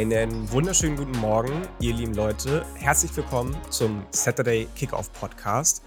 [0.00, 2.64] Einen wunderschönen guten Morgen, ihr lieben Leute.
[2.74, 5.82] Herzlich willkommen zum Saturday Kickoff Podcast.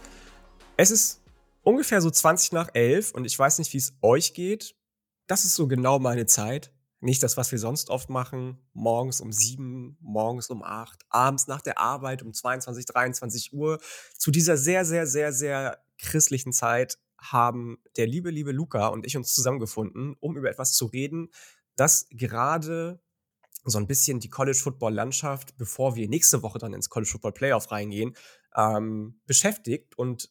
[0.77, 1.23] Es ist
[1.63, 4.75] ungefähr so 20 nach 11 und ich weiß nicht, wie es euch geht.
[5.25, 6.71] Das ist so genau meine Zeit.
[6.99, 8.59] Nicht das, was wir sonst oft machen.
[8.73, 13.79] Morgens um 7, morgens um 8, abends nach der Arbeit um 22, 23 Uhr.
[14.15, 19.17] Zu dieser sehr, sehr, sehr, sehr christlichen Zeit haben der liebe, liebe Luca und ich
[19.17, 21.29] uns zusammengefunden, um über etwas zu reden,
[21.75, 23.01] das gerade
[23.65, 28.15] so ein bisschen die College-Football-Landschaft, bevor wir nächste Woche dann ins College-Football-Playoff reingehen,
[28.55, 30.29] ähm, beschäftigt und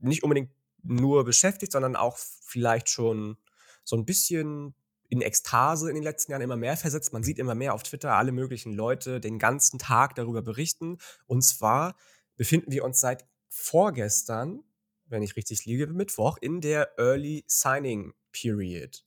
[0.00, 0.50] nicht unbedingt
[0.82, 3.36] nur beschäftigt, sondern auch vielleicht schon
[3.84, 4.74] so ein bisschen
[5.08, 7.12] in Ekstase in den letzten Jahren immer mehr versetzt.
[7.12, 10.98] Man sieht immer mehr auf Twitter alle möglichen Leute den ganzen Tag darüber berichten.
[11.26, 11.96] Und zwar
[12.36, 14.62] befinden wir uns seit vorgestern,
[15.06, 19.04] wenn ich richtig liege, Mittwoch, in der Early Signing Period.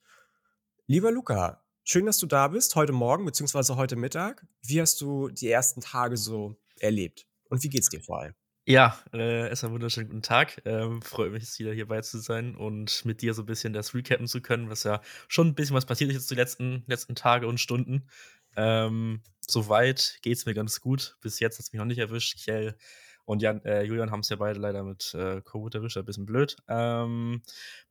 [0.87, 3.73] Lieber Luca, Schön, dass du da bist, heute Morgen bzw.
[3.73, 4.45] heute Mittag.
[4.61, 7.25] Wie hast du die ersten Tage so erlebt?
[7.49, 8.35] Und wie geht's dir vor allem?
[8.67, 10.61] Ja, äh, erstmal wunderschönen guten Tag.
[10.65, 14.27] Ähm, freue mich, wieder hierbei zu sein und mit dir so ein bisschen das recappen
[14.27, 17.47] zu können, was ja schon ein bisschen was passiert ist jetzt die letzten, letzten Tage
[17.47, 18.07] und Stunden.
[18.55, 21.17] Ähm, soweit geht's mir ganz gut.
[21.21, 22.37] Bis jetzt hat es mich noch nicht erwischt.
[22.43, 22.77] Kjell
[23.25, 26.27] und Jan, äh, Julian haben es ja beide leider mit äh, Covid erwischt, ein bisschen
[26.27, 26.57] blöd.
[26.67, 27.41] Ähm,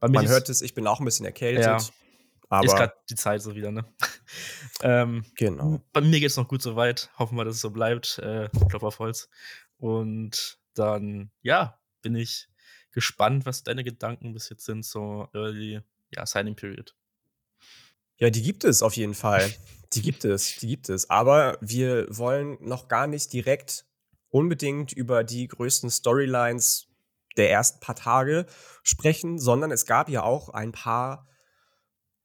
[0.00, 1.64] Man hört es, ich bin auch ein bisschen erkältet.
[1.64, 1.78] Ja,
[2.50, 3.84] aber ist gerade die Zeit so wieder, ne?
[4.82, 5.80] ähm, genau.
[5.92, 7.10] Bei mir geht es noch gut soweit.
[7.16, 8.18] Hoffen wir, dass es so bleibt.
[8.18, 9.30] Äh, Klopf auf Holz.
[9.78, 12.48] Und dann, ja, bin ich
[12.90, 16.96] gespannt, was deine Gedanken bis jetzt sind zur Early ja, Signing Period.
[18.16, 19.50] Ja, die gibt es auf jeden Fall.
[19.92, 21.10] Die gibt es, die gibt es.
[21.10, 23.86] Aber wir wollen noch gar nicht direkt
[24.28, 26.86] unbedingt über die größten Storylines
[27.36, 28.46] der ersten paar Tage
[28.84, 31.26] sprechen, sondern es gab ja auch ein paar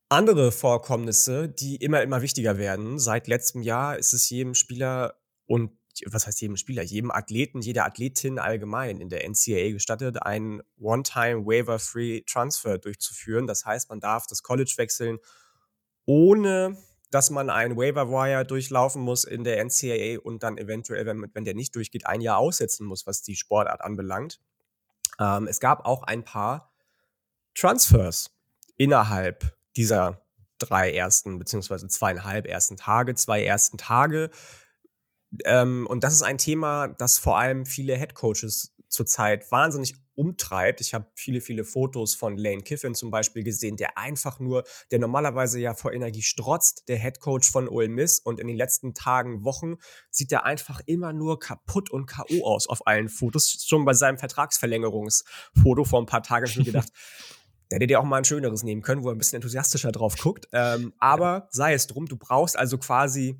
[0.09, 2.99] andere Vorkommnisse, die immer, immer wichtiger werden.
[2.99, 5.71] Seit letztem Jahr ist es jedem Spieler und
[6.05, 11.45] was heißt jedem Spieler, jedem Athleten, jeder Athletin allgemein in der NCAA gestattet, einen One-Time
[11.45, 13.47] Waiver-Free Transfer durchzuführen.
[13.47, 15.19] Das heißt, man darf das College wechseln,
[16.05, 16.77] ohne
[17.11, 21.53] dass man einen Waiver-Wire durchlaufen muss in der NCAA und dann eventuell, wenn, wenn der
[21.53, 24.41] nicht durchgeht, ein Jahr aussetzen muss, was die Sportart anbelangt.
[25.19, 26.73] Ähm, es gab auch ein paar
[27.53, 28.31] Transfers
[28.75, 30.21] innerhalb dieser
[30.57, 34.29] drei ersten, beziehungsweise zweieinhalb ersten Tage, zwei ersten Tage.
[35.43, 40.79] Ähm, und das ist ein Thema, das vor allem viele Headcoaches zurzeit wahnsinnig umtreibt.
[40.79, 44.99] Ich habe viele, viele Fotos von Lane Kiffin zum Beispiel gesehen, der einfach nur, der
[44.99, 49.43] normalerweise ja vor Energie strotzt, der Headcoach von Ole Miss und in den letzten Tagen,
[49.43, 49.75] Wochen
[50.09, 52.45] sieht er einfach immer nur kaputt und K.O.
[52.45, 53.65] aus auf allen Fotos.
[53.67, 56.89] Schon bei seinem Vertragsverlängerungsfoto vor ein paar Tagen mir gedacht,
[57.69, 60.17] der hätte dir auch mal ein schöneres nehmen können, wo er ein bisschen enthusiastischer drauf
[60.17, 60.47] guckt.
[60.53, 63.39] Ähm, aber sei es drum, du brauchst also quasi,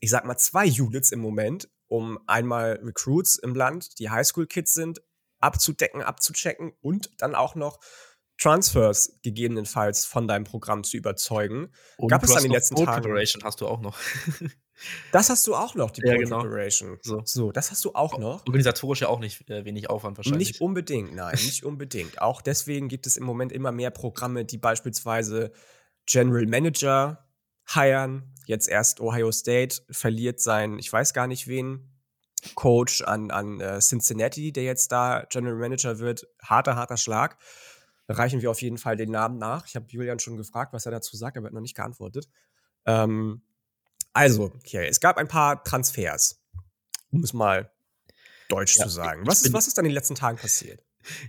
[0.00, 5.02] ich sag mal, zwei Units im Moment, um einmal Recruits im Land, die Highschool-Kids sind,
[5.40, 7.78] abzudecken, abzuchecken und dann auch noch
[8.38, 11.72] Transfers gegebenenfalls von deinem Programm zu überzeugen.
[11.96, 13.02] Und Gab es dann in den letzten Tagen.
[13.02, 13.98] Preparation hast du auch noch.
[15.12, 16.44] Das hast du auch noch, die ja, genau.
[17.02, 17.22] So.
[17.24, 17.52] so.
[17.52, 18.46] das hast du auch noch.
[18.46, 20.48] Organisatorisch ja auch nicht äh, wenig Aufwand wahrscheinlich.
[20.48, 22.20] Nicht unbedingt, nein, nicht unbedingt.
[22.20, 25.52] Auch deswegen gibt es im Moment immer mehr Programme, die beispielsweise
[26.06, 27.28] General Manager
[27.72, 28.34] heiern.
[28.46, 31.88] Jetzt erst Ohio State verliert sein, ich weiß gar nicht wen,
[32.54, 36.26] Coach an, an äh, Cincinnati, der jetzt da General Manager wird.
[36.42, 37.38] Harter, harter Schlag.
[38.08, 39.66] Reichen wir auf jeden Fall den Namen nach.
[39.66, 42.28] Ich habe Julian schon gefragt, was er dazu sagt, aber er hat noch nicht geantwortet.
[42.84, 43.42] Ähm,
[44.12, 46.40] also, okay, es gab ein paar Transfers,
[47.10, 47.70] um es mal
[48.48, 49.26] deutsch ja, zu sagen.
[49.26, 50.82] Was ist, was ist dann in den letzten Tagen passiert?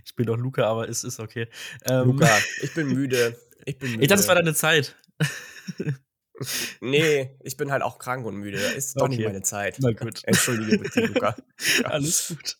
[0.04, 1.48] Ich bin doch Luca, aber es ist okay.
[1.84, 2.30] Ähm, Luca,
[2.62, 3.38] ich bin müde.
[3.64, 4.02] Ich bin müde.
[4.04, 4.94] Ich dachte, es war deine Zeit.
[6.80, 8.58] Nee, ich bin halt auch krank und müde.
[8.58, 9.16] Ist doch okay.
[9.16, 9.76] nicht meine Zeit.
[9.78, 10.20] Na gut.
[10.24, 11.36] Entschuldige bitte, Luca.
[11.80, 11.84] Ja.
[11.84, 12.58] Alles gut.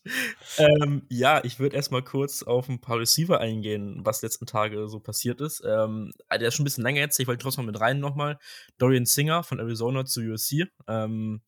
[0.57, 4.99] Ähm, ja, ich würde erstmal kurz auf ein paar Receiver eingehen, was letzten Tage so
[4.99, 5.61] passiert ist.
[5.65, 7.19] Ähm, der ist schon ein bisschen länger jetzt.
[7.19, 8.39] Ich wollte trotzdem mal mit rein nochmal.
[8.77, 10.67] Dorian Singer von Arizona zu USC.
[10.87, 11.41] Ähm,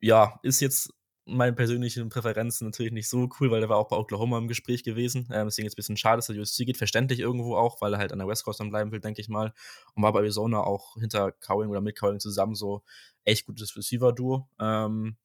[0.00, 0.90] ja, ist jetzt
[1.28, 4.82] meine persönlichen Präferenzen natürlich nicht so cool, weil er war auch bei Oklahoma im Gespräch
[4.82, 5.28] gewesen.
[5.32, 6.76] Ähm, deswegen jetzt ein bisschen schade, dass er USC geht.
[6.76, 9.28] Verständlich irgendwo auch, weil er halt an der West Coast dann bleiben will, denke ich
[9.28, 9.52] mal.
[9.94, 12.82] Und war bei Arizona auch hinter Cowing oder mit Cowing zusammen so
[13.24, 14.48] echt gutes Receiver-Duo.
[14.60, 15.16] Ähm,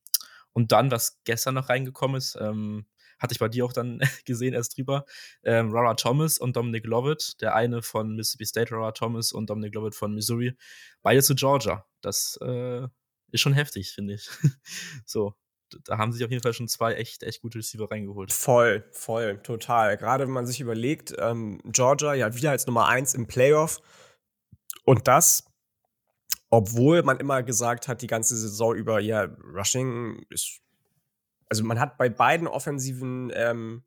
[0.54, 2.86] und dann, was gestern noch reingekommen ist, ähm,
[3.20, 5.06] hatte ich bei dir auch dann gesehen erst drüber,
[5.44, 9.74] ähm, Rara Thomas und Dominic Lovett, der eine von Mississippi State, Rara Thomas und Dominic
[9.74, 10.56] Lovett von Missouri,
[11.02, 11.86] beide zu Georgia.
[12.02, 12.88] Das äh,
[13.32, 14.30] ist schon heftig, finde ich.
[15.06, 15.36] so,
[15.86, 18.32] da haben sich auf jeden Fall schon zwei echt, echt gute Receiver reingeholt.
[18.32, 19.98] Voll, voll, total.
[19.98, 23.82] Gerade wenn man sich überlegt, ähm, Georgia ja wieder als Nummer eins im Playoff
[24.86, 25.46] und das,
[26.50, 30.60] obwohl man immer gesagt hat, die ganze Saison über, ja, Rushing ist.
[31.50, 33.84] Also man hat bei beiden offensiven ähm,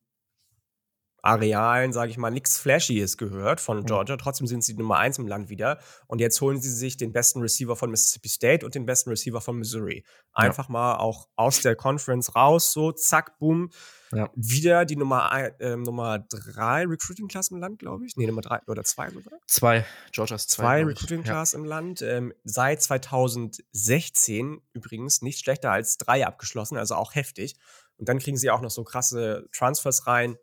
[1.26, 4.16] Arealen, sage ich mal, nichts Flashyes gehört von Georgia.
[4.16, 5.78] Trotzdem sind sie Nummer eins im Land wieder.
[6.06, 9.40] Und jetzt holen sie sich den besten Receiver von Mississippi State und den besten Receiver
[9.40, 10.04] von Missouri.
[10.32, 10.72] Einfach ja.
[10.72, 13.70] mal auch aus der Conference raus, so zack, boom.
[14.12, 14.30] Ja.
[14.36, 15.30] Wieder die Nummer,
[15.60, 18.16] äh, Nummer drei Recruiting Class im Land, glaube ich.
[18.16, 19.40] Nee, Nummer drei oder zwei sogar.
[19.48, 19.84] Zwei.
[20.12, 20.62] Georgias zwei.
[20.62, 21.58] Zwei Recruiting Class ja.
[21.58, 22.02] im Land.
[22.02, 27.56] Ähm, seit 2016 übrigens nicht schlechter als drei abgeschlossen, also auch heftig.
[27.96, 30.36] Und dann kriegen sie auch noch so krasse Transfers rein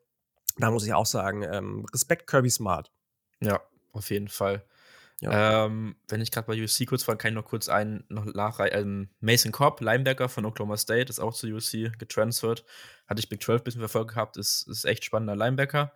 [0.58, 2.92] da muss ich auch sagen, ähm, Respekt Kirby Smart.
[3.40, 3.62] Ja,
[3.92, 4.66] auf jeden Fall.
[5.24, 5.66] Ja.
[5.66, 8.78] Ähm, wenn ich gerade bei USC kurz war, kann ich noch kurz einen noch nachreichen.
[8.78, 12.66] Ähm, Mason Cobb, Linebacker von Oklahoma State, ist auch zu USC getransfert.
[13.08, 15.94] Hatte ich Big 12 ein bisschen verfolgt gehabt, ist, ist echt spannender Linebacker.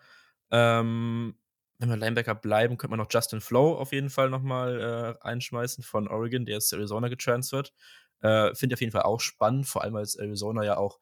[0.50, 1.36] Ähm,
[1.80, 5.84] wenn wir Linebacker bleiben, könnte man noch Justin Flow auf jeden Fall nochmal äh, einschmeißen
[5.84, 7.74] von Oregon, der ist zu Arizona getransfert.
[8.22, 11.00] Äh, Finde ich auf jeden Fall auch spannend, vor allem als Arizona ja auch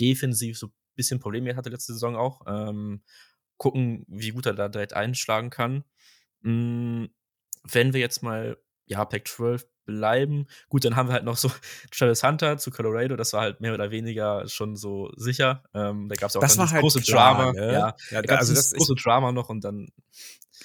[0.00, 2.42] defensiv so bisschen Probleme hatte letzte Saison auch.
[2.46, 3.02] Ähm,
[3.56, 5.84] gucken, wie gut er da direkt einschlagen kann.
[6.42, 7.08] Mhm,
[7.64, 11.50] wenn wir jetzt mal, ja, Pack 12 bleiben, gut, dann haben wir halt noch so
[11.90, 15.64] Travis Hunter zu Colorado, das war halt mehr oder weniger schon so sicher.
[15.74, 17.52] Ähm, da gab es auch das dann das halt große klar, Drama.
[17.52, 17.72] Ne?
[17.72, 19.88] Ja, ja da also das große Drama noch und dann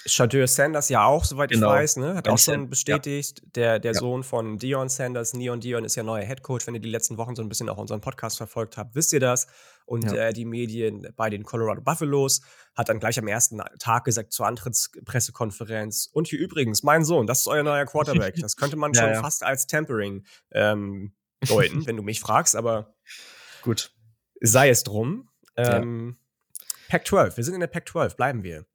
[0.05, 1.67] Shadur Sanders ja auch, soweit genau.
[1.67, 2.15] ich weiß, ne?
[2.15, 3.39] Hat auch schon bestätigt.
[3.41, 3.49] Ja.
[3.55, 3.99] Der, der ja.
[3.99, 6.67] Sohn von Dion Sanders, Neon Dion, ist ja neuer Headcoach.
[6.67, 9.19] Wenn ihr die letzten Wochen so ein bisschen auch unseren Podcast verfolgt habt, wisst ihr
[9.19, 9.47] das.
[9.85, 10.27] Und ja.
[10.27, 12.41] äh, die Medien bei den Colorado Buffaloes
[12.75, 16.09] hat dann gleich am ersten Tag gesagt zur Antrittspressekonferenz.
[16.11, 18.35] Und hier übrigens, mein Sohn, das ist euer neuer Quarterback.
[18.35, 21.13] Das könnte man schon fast als Tampering ähm,
[21.47, 22.95] deuten, wenn du mich fragst, aber
[23.61, 23.93] gut.
[24.41, 25.29] Sei es drum.
[25.55, 26.17] Ähm,
[26.89, 28.65] Pack 12, wir sind in der Pack 12, bleiben wir.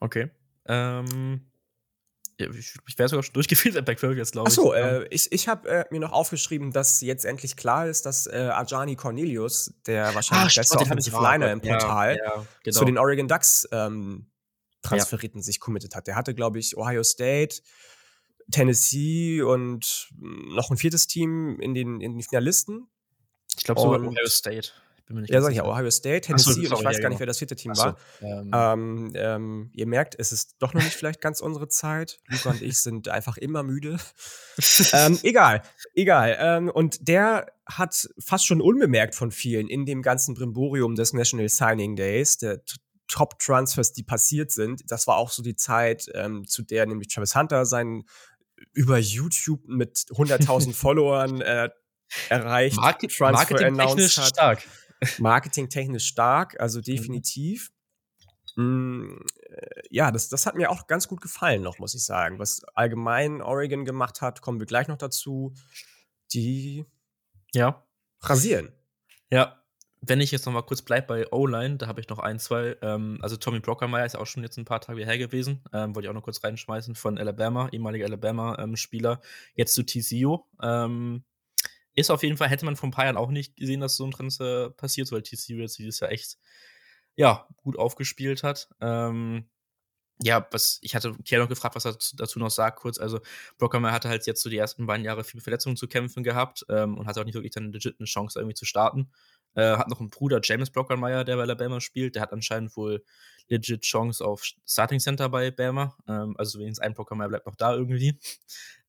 [0.00, 0.30] Okay.
[0.68, 1.48] Ähm,
[2.38, 4.58] ja, ich, ich wäre sogar schon durchgeführt der Back jetzt, glaube ich.
[4.58, 8.26] Achso, äh, ich, ich habe äh, mir noch aufgeschrieben, dass jetzt endlich klar ist, dass
[8.26, 12.78] äh, Ajani Cornelius, der wahrscheinlich ah, beste Offensive Liner im Portal, ja, ja, genau.
[12.78, 14.30] zu den Oregon Ducks ähm,
[14.82, 15.44] Transferiten ja.
[15.44, 16.06] sich committed hat.
[16.06, 17.60] Der hatte, glaube ich, Ohio State,
[18.52, 22.86] Tennessee und noch ein viertes Team in den, in den Finalisten.
[23.56, 24.70] Ich glaube sogar Ohio State
[25.26, 27.18] ja, sag ich ja, Ohio State, Tennessee so, sorry, und ich weiß ja, gar nicht,
[27.18, 27.20] genau.
[27.20, 27.96] wer das vierte Team so, war.
[28.20, 28.50] Ähm.
[28.52, 32.20] Ähm, ähm, ihr merkt, es ist doch noch nicht vielleicht ganz unsere Zeit.
[32.28, 33.98] Luca und ich sind einfach immer müde.
[34.92, 35.62] Ähm, egal,
[35.94, 36.36] egal.
[36.40, 41.48] Ähm, und der hat fast schon unbemerkt von vielen in dem ganzen Brimborium des National
[41.48, 42.60] Signing Days, der
[43.06, 44.82] Top-Transfers, die passiert sind.
[44.90, 46.10] Das war auch so die Zeit,
[46.46, 48.04] zu der nämlich Travis Hunter seinen
[48.72, 51.68] über YouTube mit 100.000 Followern äh,
[52.28, 54.26] erreicht, Market Transfer announced hat.
[54.26, 54.62] stark.
[55.18, 56.84] Marketingtechnisch stark, also mhm.
[56.84, 57.72] definitiv.
[58.56, 59.24] Mhm.
[59.90, 62.38] Ja, das, das hat mir auch ganz gut gefallen noch, muss ich sagen.
[62.38, 65.54] Was allgemein Oregon gemacht hat, kommen wir gleich noch dazu.
[66.32, 66.84] Die
[67.54, 67.86] ja.
[68.20, 68.72] rasieren.
[69.30, 69.62] Ja,
[70.00, 72.76] wenn ich jetzt noch mal kurz bleibe bei O-Line, da habe ich noch ein, zwei.
[72.82, 75.62] Ähm, also Tommy Brockermeyer ist auch schon jetzt ein paar Tage her gewesen.
[75.72, 79.12] Ähm, wollte ich auch noch kurz reinschmeißen von Alabama, ehemaliger Alabama-Spieler.
[79.12, 79.18] Ähm,
[79.54, 80.44] jetzt zu TCU.
[81.98, 84.04] Ist auf jeden Fall, hätte man vor ein paar Jahren auch nicht gesehen, dass so
[84.04, 86.38] ein Transfer passiert, weil TCU jetzt dieses Jahr echt,
[87.16, 88.68] ja, gut aufgespielt hat.
[88.80, 89.48] Ähm,
[90.22, 92.98] ja, was, ich hatte Kier noch gefragt, was er dazu noch sagt, kurz.
[93.00, 93.18] Also,
[93.58, 96.96] Brockermeyer hatte halt jetzt so die ersten beiden Jahre viel Verletzungen zu kämpfen gehabt ähm,
[96.98, 99.10] und hatte auch nicht wirklich eine legit Chance, irgendwie zu starten.
[99.54, 102.14] Äh, hat noch einen Bruder, James Brockermeyer, der bei Alabama spielt.
[102.14, 103.04] Der hat anscheinend wohl
[103.48, 105.96] legit Chance auf Starting Center bei Bama.
[106.06, 108.20] Ähm, also, wenigstens ein Brockermeyer bleibt noch da irgendwie.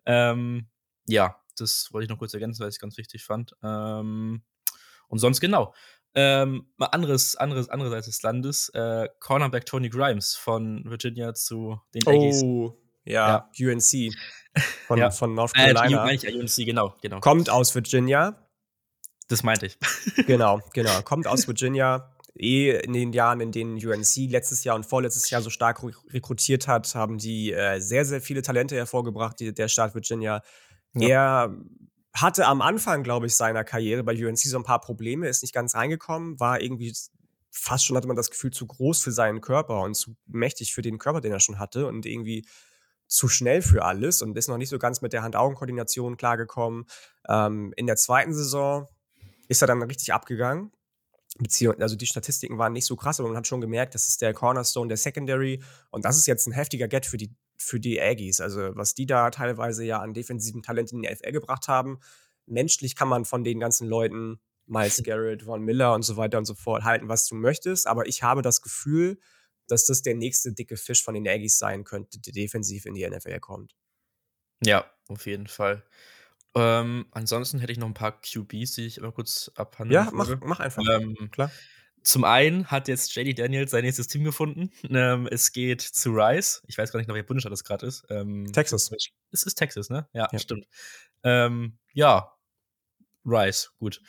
[0.05, 0.67] Ähm,
[1.07, 3.55] ja, das wollte ich noch kurz ergänzen, weil ich es ganz wichtig fand.
[3.63, 4.43] Ähm,
[5.07, 5.73] und sonst genau.
[6.15, 8.69] Ähm, mal anderes, anderes, andere Seite des Landes.
[8.69, 12.41] Äh, Cornerback Tony Grimes von Virginia zu den Aggies.
[12.43, 13.71] Oh, ja, ja.
[13.71, 14.13] UNC.
[14.87, 15.11] Von, ja.
[15.11, 16.09] von North äh, Carolina.
[16.09, 17.19] Äh, ich, UNC, genau, genau.
[17.19, 18.49] Kommt aus Virginia.
[19.27, 19.77] Das meinte ich.
[20.25, 21.01] genau, genau.
[21.03, 22.11] Kommt aus Virginia.
[22.35, 26.67] Eh in den Jahren, in denen UNC letztes Jahr und vorletztes Jahr so stark rekrutiert
[26.67, 30.41] hat, haben die äh, sehr, sehr viele Talente hervorgebracht, die, der Staat Virginia.
[30.93, 31.46] Ja.
[31.46, 31.55] Er
[32.13, 35.53] hatte am Anfang, glaube ich, seiner Karriere bei UNC so ein paar Probleme, ist nicht
[35.53, 36.93] ganz reingekommen, war irgendwie
[37.51, 40.81] fast schon, hatte man das Gefühl, zu groß für seinen Körper und zu mächtig für
[40.81, 42.46] den Körper, den er schon hatte und irgendwie
[43.08, 46.86] zu schnell für alles und ist noch nicht so ganz mit der Hand-Augen-Koordination klargekommen.
[47.27, 48.88] Ähm, in der zweiten Saison
[49.48, 50.72] ist er dann richtig abgegangen.
[51.38, 54.22] Beziehungsweise, also die Statistiken waren nicht so krass, aber man hat schon gemerkt, das ist
[54.22, 58.01] der Cornerstone der Secondary und das ist jetzt ein heftiger Get für die für die
[58.01, 58.41] Aggies.
[58.41, 61.99] Also was die da teilweise ja an defensiven Talenten in die FL gebracht haben.
[62.45, 66.45] Menschlich kann man von den ganzen Leuten, Miles Garrett, Von Miller und so weiter und
[66.45, 67.87] so fort, halten, was du möchtest.
[67.87, 69.19] Aber ich habe das Gefühl,
[69.67, 73.07] dass das der nächste dicke Fisch von den Aggies sein könnte, der defensiv in die
[73.07, 73.75] NFL kommt.
[74.63, 75.83] Ja, auf jeden Fall.
[76.55, 80.35] Ähm, ansonsten hätte ich noch ein paar QBs, die ich immer kurz abhandeln Ja, mach,
[80.41, 80.83] mach einfach.
[80.89, 81.51] Ähm, Klar.
[82.03, 84.72] Zum einen hat jetzt JD Daniels sein nächstes Team gefunden.
[84.89, 86.63] Ähm, es geht zu Rice.
[86.68, 88.06] Ich weiß gar nicht, noch, welcher Bundesstaat das gerade ist.
[88.10, 88.91] Ähm, Texas.
[89.32, 90.08] Es ist Texas, ne?
[90.13, 90.39] Ja, Ja.
[90.39, 90.68] stimmt.
[91.24, 92.32] Ähm, ja,
[93.25, 94.01] Rice, gut.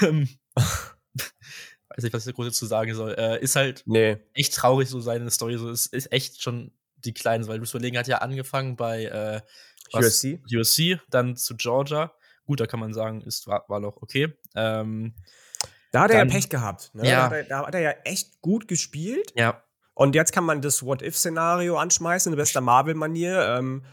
[0.00, 3.14] Ähm, weiß nicht, was ich da groß zu sagen soll.
[3.18, 4.18] Äh, ist halt Nee.
[4.32, 5.58] echt traurig, so seine Story.
[5.58, 9.40] So ist, ist echt schon die Kleine, weil du überlegen, hat ja angefangen bei äh,
[9.92, 10.06] was?
[10.24, 10.40] USC.
[10.54, 12.12] USC, dann zu Georgia.
[12.46, 14.32] Gut, da kann man sagen, ist, war, war noch okay.
[14.54, 15.14] Ähm,
[15.94, 16.90] Da hat er ja Dann- Pech gehabt.
[16.94, 17.08] Ne?
[17.08, 17.16] Ja.
[17.16, 19.32] Da, hat er, da hat er ja echt gut gespielt.
[19.36, 19.62] ja,
[19.94, 23.56] Und jetzt kann man das What-If-Szenario anschmeißen, in bester Marvel-Manier.
[23.58, 23.84] Ähm,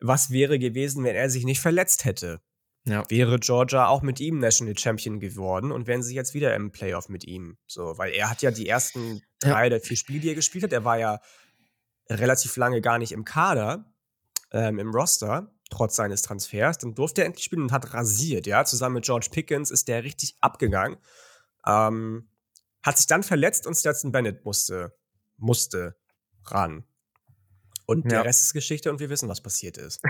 [0.00, 2.40] was wäre gewesen, wenn er sich nicht verletzt hätte?
[2.86, 3.02] ja.
[3.08, 7.08] Wäre Georgia auch mit ihm National Champion geworden und wären sie jetzt wieder im Playoff
[7.08, 7.56] mit ihm.
[7.66, 9.50] So, weil er hat ja die ersten Ja.
[9.52, 11.18] drei oder vier Spiele, die er gespielt hat, er war ja
[12.10, 13.86] relativ lange gar nicht im Kader,
[14.52, 16.78] ähm, im Roster, trotz seines Transfers.
[16.78, 18.64] Dann durfte er endlich spielen und hat rasiert, ja.
[18.64, 20.96] Zusammen mit George Pickens ist der richtig abgegangen.
[21.66, 22.28] Ähm,
[22.82, 24.94] hat sich dann verletzt und Stetson Bennett musste,
[25.36, 25.96] musste
[26.44, 26.84] ran.
[27.86, 28.10] Und Ja.
[28.18, 30.00] der Rest ist Geschichte und wir wissen, was passiert ist.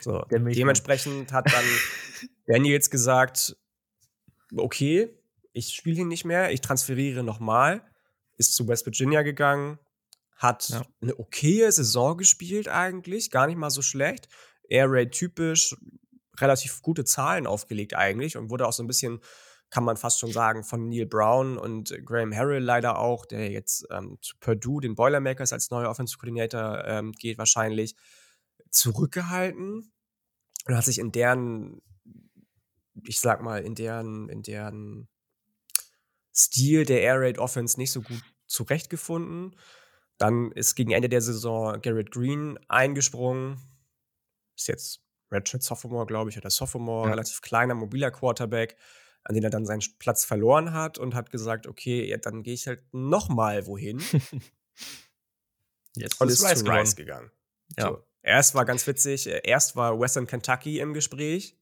[0.00, 1.64] So, dementsprechend hat dann
[2.46, 3.56] Daniels gesagt,
[4.56, 5.16] okay,
[5.52, 7.82] ich spiele ihn nicht mehr, ich transferiere nochmal,
[8.38, 9.78] ist zu West Virginia gegangen,
[10.36, 10.82] hat Ja.
[11.00, 14.28] eine okaye Saison gespielt eigentlich, gar nicht mal so schlecht.
[14.72, 15.76] Air Raid typisch,
[16.38, 19.20] relativ gute Zahlen aufgelegt eigentlich und wurde auch so ein bisschen,
[19.70, 23.86] kann man fast schon sagen, von Neil Brown und Graham Harrell leider auch, der jetzt
[23.90, 27.94] ähm, zu Purdue, den Boilermakers als neuer Offensive Coordinator ähm, geht wahrscheinlich,
[28.70, 29.92] zurückgehalten
[30.66, 31.82] und hat sich in deren,
[33.06, 35.08] ich sag mal, in deren, in deren
[36.34, 39.54] Stil der Air Raid Offense nicht so gut zurechtgefunden.
[40.18, 43.58] Dann ist gegen Ende der Saison Garrett Green eingesprungen.
[44.56, 47.10] Ist jetzt Redshirt Sophomore, glaube ich, oder Sophomore, Ja.
[47.14, 48.76] relativ kleiner, mobiler Quarterback,
[49.24, 52.54] an den er dann seinen Platz verloren hat und hat gesagt, okay, ja, dann gehe
[52.54, 53.98] ich halt noch mal wohin
[55.96, 57.30] Jetzt und ist zu Rice Rice gegangen.
[57.78, 57.88] Ja.
[57.88, 58.04] So.
[58.22, 61.58] Erst war ganz witzig, äh, erst war Western Kentucky im Gespräch,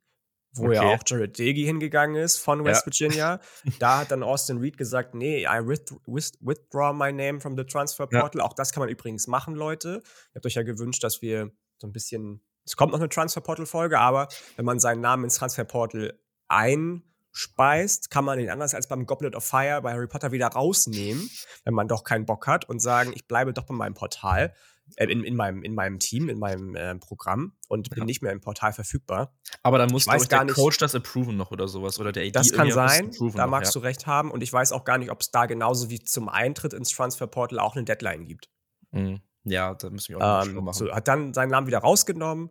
[0.52, 0.94] wo ja Okay.
[0.94, 2.87] auch Jared Dagey hingegangen ist von West Ja.
[2.87, 3.40] Virginia.
[3.78, 7.64] da hat dann Austin Reed gesagt, nee, I with, with, withdraw my name from the
[7.64, 8.20] transfer Ja.
[8.20, 8.40] portal.
[8.42, 10.02] Auch das kann man übrigens machen, Leute.
[10.04, 13.40] Ihr habt euch ja gewünscht, dass wir so ein bisschen, es kommt noch eine Transfer
[13.40, 18.74] Portal Folge, aber wenn man seinen Namen ins Transfer Portal einspeist, kann man ihn anders
[18.74, 21.30] als beim Goblet of Fire bei Harry Potter wieder rausnehmen,
[21.64, 24.54] wenn man doch keinen Bock hat und sagen, ich bleibe doch bei meinem Portal,
[24.96, 28.04] äh, in, in, meinem, in meinem Team, in meinem äh, Programm und bin Ja.
[28.04, 29.32] nicht mehr im Portal verfügbar.
[29.62, 32.00] Aber dann muss Ich weiß der nicht- Coach das approven noch oder sowas.
[32.00, 33.80] Oder der AD Das kann sein, da noch, magst ja.
[33.80, 36.28] du recht haben und ich weiß auch gar nicht, ob es da genauso wie zum
[36.28, 38.50] Eintritt ins Transfer Portal auch eine Deadline gibt.
[38.90, 39.20] Mhm.
[39.44, 40.75] Ja, da müssen wir auch Ähm, machen.
[40.75, 42.50] so, hat dann seinen Namen wieder rausgenommen.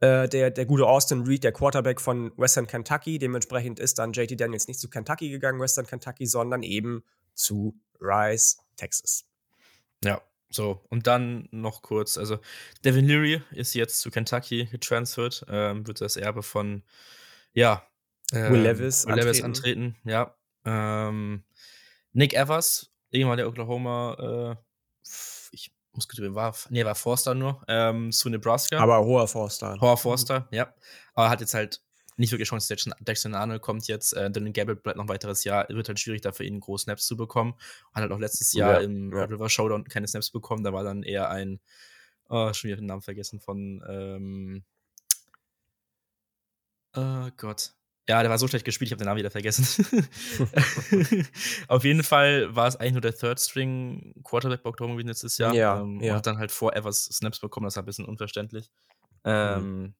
[0.00, 4.38] Äh, der, der gute Austin Reed, der Quarterback von Western Kentucky, dementsprechend ist dann JT
[4.38, 9.24] Daniels nicht zu Kentucky gegangen, Western Kentucky, sondern eben zu Rice, Texas.
[10.04, 10.82] Ja, so.
[10.90, 12.38] Und dann noch kurz, also
[12.84, 16.82] Devin Leary ist jetzt zu Kentucky getransfert, ähm, wird das Erbe von,
[17.54, 17.82] ja,
[18.32, 19.96] ähm, Will Levis Will Levis antreten.
[20.04, 20.36] ja.
[20.66, 21.44] Ähm,
[22.12, 24.58] Nick Evers, irgendwann der Oklahoma,
[25.96, 28.78] muss gut war, nee, war Forster nur, ähm, zu Nebraska.
[28.78, 29.76] Aber hoher Forster.
[29.80, 30.72] Howard Forster, ja.
[31.14, 31.80] Aber hat jetzt halt
[32.18, 32.68] nicht wirklich Chance.
[32.68, 35.68] Dexter- Dexter Arnold kommt jetzt, äh, Dylan Gabbard bleibt noch ein weiteres Jahr.
[35.68, 37.54] Wird halt schwierig, da für ihn große Snaps zu bekommen.
[37.92, 39.24] Hat halt auch letztes Jahr Ja, im ja.
[39.24, 40.64] River Showdown keine Snaps bekommen.
[40.64, 41.60] Da war dann eher ein,
[42.28, 44.64] oh, schon wieder den Namen vergessen von, ähm,
[46.94, 47.72] oh Gott.
[48.08, 49.66] Ja, der war so schlecht gespielt, ich habe den Namen wieder vergessen.
[51.68, 55.38] Auf jeden Fall war es eigentlich nur der Third String Quarterback bei Oklahoma gewesen letztes
[55.38, 55.52] Jahr.
[55.54, 56.12] Ja, ähm, ja.
[56.12, 58.70] Und hat dann halt vor Evers Snaps bekommen, das war ein bisschen unverständlich.
[59.24, 59.30] Mhm.
[59.32, 59.94] Ähm,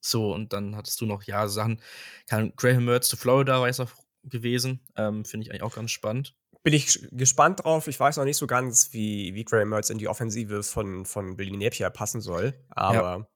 [0.00, 1.80] so, und dann hattest du noch, ja, Sachen.
[2.26, 3.92] Kann Graham Mertz zu Florida war jetzt noch
[4.24, 4.80] gewesen.
[4.96, 6.34] Ähm, Finde ich eigentlich auch ganz spannend.
[6.62, 7.88] Bin ich gespannt drauf.
[7.88, 11.36] Ich weiß noch nicht so ganz, wie, wie Graham Mertz in die Offensive von, von
[11.36, 12.54] Billy Napier passen soll.
[12.70, 13.28] Aber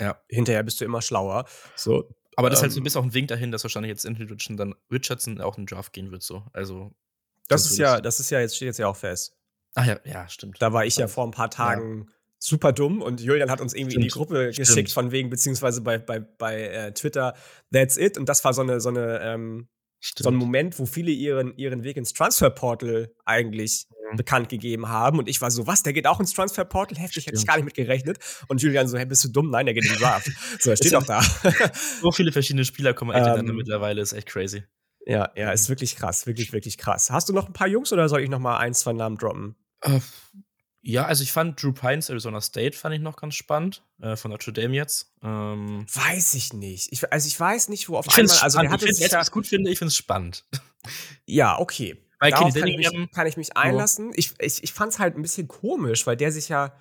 [0.00, 0.20] Ja.
[0.28, 1.44] hinterher bist du immer schlauer.
[1.74, 3.88] So, Aber das ist halt so Ähm, ein bisschen auch ein Wink dahin, dass wahrscheinlich
[3.90, 6.22] jetzt Anthony Richardson dann Richardson auch in den Draft gehen wird.
[6.22, 6.44] So.
[6.52, 6.92] Also,
[7.48, 9.36] das ist ja, das ist ja jetzt, steht jetzt ja auch fest.
[9.74, 10.60] ach ja, ja, stimmt.
[10.60, 13.72] Da war ich ja Also, vor ein paar Tagen super dumm und Julian hat uns
[13.74, 14.68] irgendwie in die Stimmt, Gruppe stimmt.
[14.68, 17.34] geschickt, von wegen, beziehungsweise bei, bei, bei äh, Twitter,
[17.72, 18.18] that's it.
[18.18, 19.68] Und das war so eine, so eine, ähm,
[20.06, 20.24] Stimmt.
[20.24, 24.16] so ein Moment, wo viele ihren, ihren Weg ins Transferportal eigentlich Mhm.
[24.18, 25.18] bekannt gegeben haben.
[25.18, 26.96] Und ich war so, was, der geht auch ins Transferportal?
[26.96, 27.48] Heftig, hätte ich Stimmt.
[27.48, 28.18] gar nicht mit gerechnet.
[28.46, 29.50] Und Julian so, hey, bist du dumm?
[29.50, 30.30] Nein, der geht in den Draft.
[30.60, 31.20] so, er steht doch da.
[32.00, 34.62] so viele verschiedene Spieler kommen echt Ähm, mittlerweile, ist echt crazy.
[35.06, 37.10] ja, ja, ist wirklich krass, wirklich, wirklich krass.
[37.10, 39.56] Hast du noch ein paar Jungs oder soll ich noch mal ein, zwei Namen droppen?
[40.86, 44.30] Ja, also ich fand Drew Pines Arizona State fand ich noch ganz spannend, äh, von
[44.30, 45.12] Notre Dame jetzt.
[45.20, 46.92] Ähm, Weiß ich nicht.
[46.92, 49.48] Ich, also ich weiß nicht, wo auf ich einmal, also der hatte Ich jetzt, gut
[49.48, 50.44] finde, ich finde es spannend.
[51.26, 52.00] ja, okay.
[52.20, 54.12] Weil Darauf kann ich, mich, kann ich mich einlassen.
[54.14, 56.72] Ich, ich, ich fand es halt ein bisschen komisch, weil der sich ja,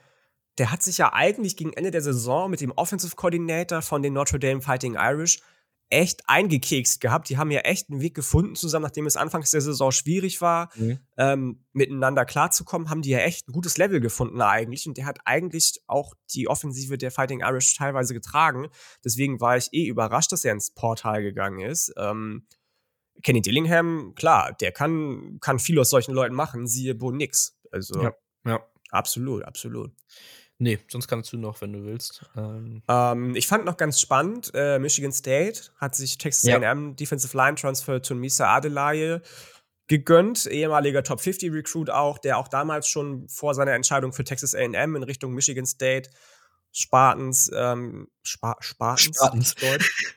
[0.60, 4.14] der hat sich ja eigentlich gegen Ende der Saison mit dem Offensive Coordinator von den
[4.14, 5.40] Notre Dame Fighting Irish
[5.96, 7.30] echt eingekekst gehabt.
[7.30, 10.70] Die haben ja echt einen Weg gefunden zusammen, nachdem es anfangs der Saison schwierig war,
[10.76, 11.00] mhm.
[11.16, 14.88] ähm, miteinander klarzukommen, haben die ja echt ein gutes Level gefunden eigentlich.
[14.88, 18.68] Und der hat eigentlich auch die Offensive der Fighting Irish teilweise getragen.
[19.06, 21.94] Deswegen war ich eh überrascht, dass er ins Portal gegangen ist.
[21.98, 22.46] Ähm,
[23.24, 27.58] Kenny Dillingham, klar, der kann, kann viel aus solchen Leuten machen, siehe Bo Nix.
[27.72, 28.14] Also ja,
[28.46, 28.60] ja.
[28.92, 29.94] absolut, absolut.
[30.58, 32.26] Nee, sonst kannst du noch, wenn du willst.
[32.38, 36.58] Ähm, Ähm, ich fand noch ganz spannend, äh, Michigan State hat sich Texas Ja.
[36.58, 39.22] A&M Defensive Line Transfer zu Misa Adelaide
[39.88, 44.56] gegönnt, ehemaliger Top 50 Recruit auch, der auch damals schon vor seiner Entscheidung für Texas
[44.56, 46.10] A&M in Richtung Michigan State
[46.72, 49.56] Spartans, ähm, Spa Spartans, Spartans.
[49.56, 50.16] Deutsch,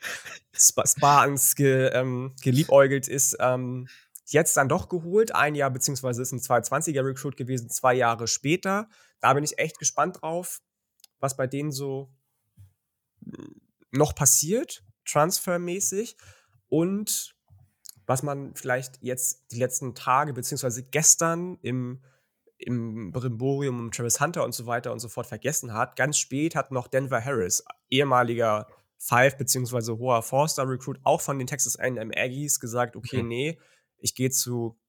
[0.55, 3.87] Sp Spartans ge, ähm, geliebäugelt ist, ähm,
[4.33, 5.33] jetzt dann doch geholt.
[5.35, 8.89] Ein Jahr, beziehungsweise ist ein 220er Recruit gewesen, zwei Jahre später.
[9.19, 10.61] Da bin ich echt gespannt drauf,
[11.19, 12.11] was bei denen so
[13.91, 16.17] noch passiert, transfermäßig.
[16.67, 17.35] Und
[18.05, 22.01] was man vielleicht jetzt die letzten Tage, beziehungsweise gestern im,
[22.57, 25.95] im Brimborium um Travis Hunter und so weiter und so fort vergessen hat.
[25.95, 28.67] Ganz spät hat noch Denver Harris, ehemaliger
[28.97, 33.27] Five- beziehungsweise hoher Four-Star-Recruit, auch von den Texas A&M Aggies, gesagt, okay, Mhm.
[33.29, 33.59] nee,
[33.99, 34.79] ich gehe zu,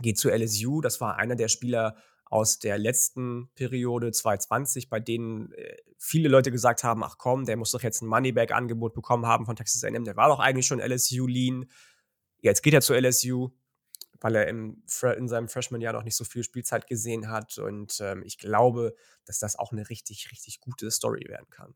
[0.00, 0.80] geh zu LSU.
[0.80, 1.96] Das war einer der Spieler
[2.30, 7.56] aus der letzten Periode 2020, bei denen äh, viele Leute gesagt haben, ach komm, der
[7.56, 10.04] muss doch jetzt ein Moneyback-Angebot bekommen haben von Texas A&M.
[10.04, 11.70] Der war doch eigentlich schon LSU-Lean.
[12.40, 13.50] Jetzt geht er zu LSU,
[14.20, 14.82] weil er im,
[15.16, 17.56] in seinem Freshman-Jahr noch nicht so viel Spielzeit gesehen hat.
[17.58, 18.94] Und ähm, ich glaube,
[19.24, 21.74] dass das auch eine richtig, richtig gute Story werden kann.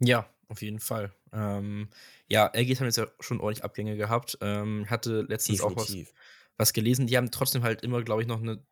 [0.00, 1.12] Ja, auf jeden Fall.
[1.32, 1.88] Ähm,
[2.28, 4.38] ja, Aggies haben jetzt ja schon ordentlich Abgänge gehabt.
[4.40, 6.14] Ähm, hatte letztens auch was, Definitiv.
[6.58, 7.06] was gelesen.
[7.06, 8.62] Die haben trotzdem halt immer, glaube ich, noch eine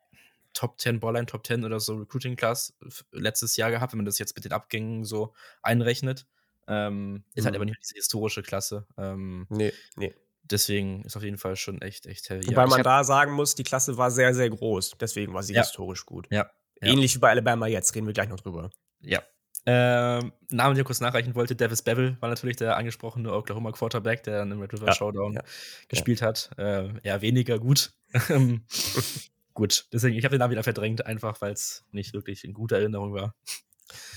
[0.53, 2.75] Top 10, Ballline Top 10 oder so Recruiting Class
[3.13, 6.27] letztes Jahr gehabt, wenn man das jetzt mit den Abgängen so einrechnet.
[6.69, 7.57] Ähm, ist halt Mhm.
[7.57, 8.87] aber nicht diese historische Klasse.
[8.99, 10.15] Ähm, Nee, nee.
[10.45, 12.47] deswegen ist auf jeden Fall schon echt, echt heavy.
[12.47, 14.97] Wobei ja, man da sagen muss, die Klasse war sehr, sehr groß.
[15.01, 15.63] Deswegen war sie Ja.
[15.63, 16.27] historisch gut.
[16.31, 16.51] Ja,
[16.83, 16.89] ja.
[16.93, 18.71] Ähnlich wie bei Alabama jetzt, reden wir gleich noch drüber.
[19.03, 19.23] Ja.
[19.67, 24.23] Ähm, Namen, den ich kurz nachreichen wollte, Davis Bevel war natürlich der angesprochene Oklahoma Quarterback,
[24.23, 25.43] der dann im Red River Ja, Showdown ja,
[25.89, 26.51] gespielt hat.
[26.57, 27.93] Äh, ja, weniger gut.
[28.29, 28.65] Ähm,
[29.55, 32.79] gut, deswegen, ich habe den Namen wieder verdrängt, einfach weil es nicht wirklich in guter
[32.79, 33.37] Erinnerung war.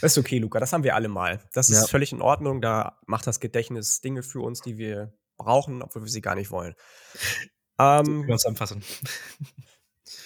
[0.01, 1.39] Das ist okay, Luca, das haben wir alle mal.
[1.53, 1.87] Das ist Ja.
[1.87, 2.59] völlig in Ordnung.
[2.61, 6.49] Da macht das Gedächtnis Dinge für uns, die wir brauchen, obwohl wir sie gar nicht
[6.51, 6.73] wollen.
[7.79, 8.83] Ähm, wir uns zusammenfassen.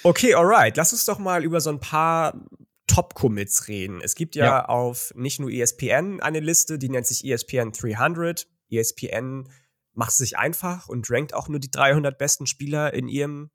[0.03, 0.75] okay, alright.
[0.77, 2.34] Lass uns doch mal über so ein paar
[2.88, 4.02] Top-Commits reden.
[4.02, 4.65] Es gibt ja, Ja.
[4.65, 8.47] auf nicht nur ESPN eine Liste, die nennt sich ESPN 300.
[8.69, 9.50] ESPN
[9.93, 13.50] macht es sich einfach und rankt auch nur die 300 besten Spieler in ihrem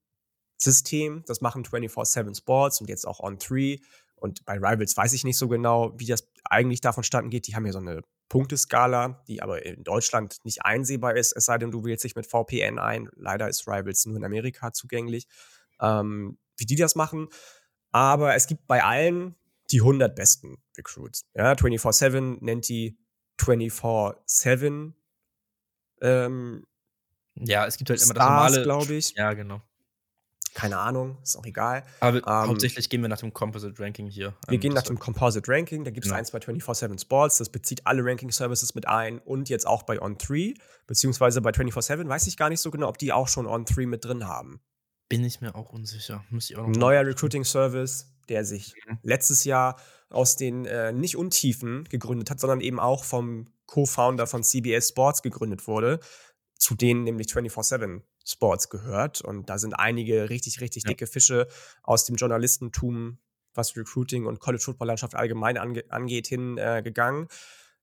[0.58, 1.24] System.
[1.26, 3.80] Das machen 24-7 Sports und jetzt auch On3.
[4.16, 7.46] Und bei Rivals weiß ich nicht so genau, wie das eigentlich davon standen geht.
[7.48, 11.58] Die haben ja so eine Punkteskala, die aber in Deutschland nicht einsehbar ist, es sei
[11.58, 13.08] denn, du wählst dich mit VPN ein.
[13.16, 15.26] Leider ist Rivals nur in Amerika zugänglich.
[15.80, 17.28] Ähm, wie die das machen.
[17.92, 19.34] Aber es gibt bei allen
[19.70, 21.22] die 100 besten Recruits.
[21.34, 22.98] Ja, 24-7 nennt die
[23.38, 24.92] 24-7
[26.00, 26.66] ähm,
[27.36, 28.62] Ja, es gibt halt immer das Stars, normale.
[28.62, 29.12] glaube ich.
[29.14, 29.62] Ja, genau.
[30.54, 31.82] Keine Ahnung, ist auch egal.
[32.00, 34.34] Aber Ähm, hauptsächlich gehen wir nach dem Composite Ranking hier.
[34.48, 36.18] Wir Ähm, gehen das nach dem Composite Ranking, da gibt es Genau.
[36.18, 40.54] eins bei 24-7 Sports, das bezieht alle Ranking-Services mit ein und jetzt auch bei On3,
[40.86, 44.04] beziehungsweise bei 24-7 weiß ich gar nicht so genau, ob die auch schon On3 mit
[44.04, 44.60] drin haben.
[45.16, 46.24] Bin ich mir auch unsicher.
[46.30, 48.98] Müsste ich auch noch neuer Recruiting-Service, der sich Mhm.
[49.02, 49.78] letztes Jahr
[50.10, 55.22] aus den äh, nicht Untiefen gegründet hat, sondern eben auch vom Co-Founder von CBS Sports
[55.22, 56.00] gegründet wurde,
[56.58, 59.20] zu denen nämlich 24-7 Sports gehört.
[59.22, 60.88] Und da sind einige richtig, richtig Ja.
[60.90, 61.46] dicke Fische
[61.82, 63.18] aus dem Journalistentum,
[63.54, 67.28] was Recruiting und College-Football-Landschaft allgemein ange angeht, hingegangen.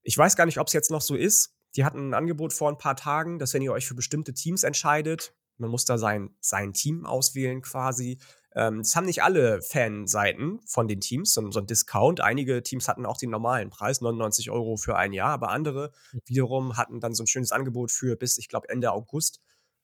[0.02, 1.54] ich weiß gar nicht, ob es jetzt noch so ist.
[1.76, 4.64] Die hatten ein Angebot vor ein paar Tagen, dass wenn ihr euch für bestimmte Teams
[4.64, 8.18] entscheidet, man muss da sein, sein Team auswählen quasi.
[8.56, 12.22] Ähm, das haben nicht alle Fanseiten von den Teams, sondern so ein Discount.
[12.22, 15.92] Einige Teams hatten auch den normalen Preis, 99 Euro für ein Jahr, aber andere
[16.26, 19.40] wiederum hatten dann so ein schönes Angebot für bis, ich glaube, Ende August.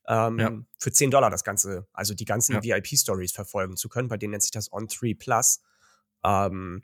[0.08, 0.50] Ähm, Ja.
[0.78, 2.62] Für 10 Dollar das Ganze, also die ganzen Ja.
[2.62, 4.08] VIP-Stories verfolgen zu können.
[4.08, 5.60] Bei denen nennt sich das On 3 Plus.
[6.24, 6.82] Ähm,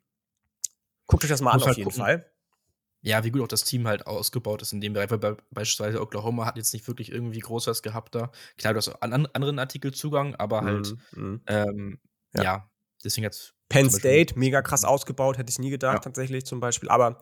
[1.06, 2.04] guckt euch das mal an, auf halt jeden gucken.
[2.04, 2.31] Fall.
[3.02, 6.00] Ja, wie gut auch das Team halt ausgebaut ist in dem Bereich, weil bei, beispielsweise
[6.00, 8.30] Oklahoma hat jetzt nicht wirklich irgendwie groß was gehabt da.
[8.56, 11.40] Klar, du hast an, an anderen Artikelzugang, aber halt, Mhm, mhm.
[11.46, 11.98] ähm,
[12.32, 12.42] Ja.
[12.42, 12.70] ja.
[13.04, 16.00] deswegen hat Penn State, mega krass ausgebaut, hätte ich nie gedacht, ja.
[16.00, 16.88] tatsächlich zum Beispiel.
[16.88, 17.18] Aber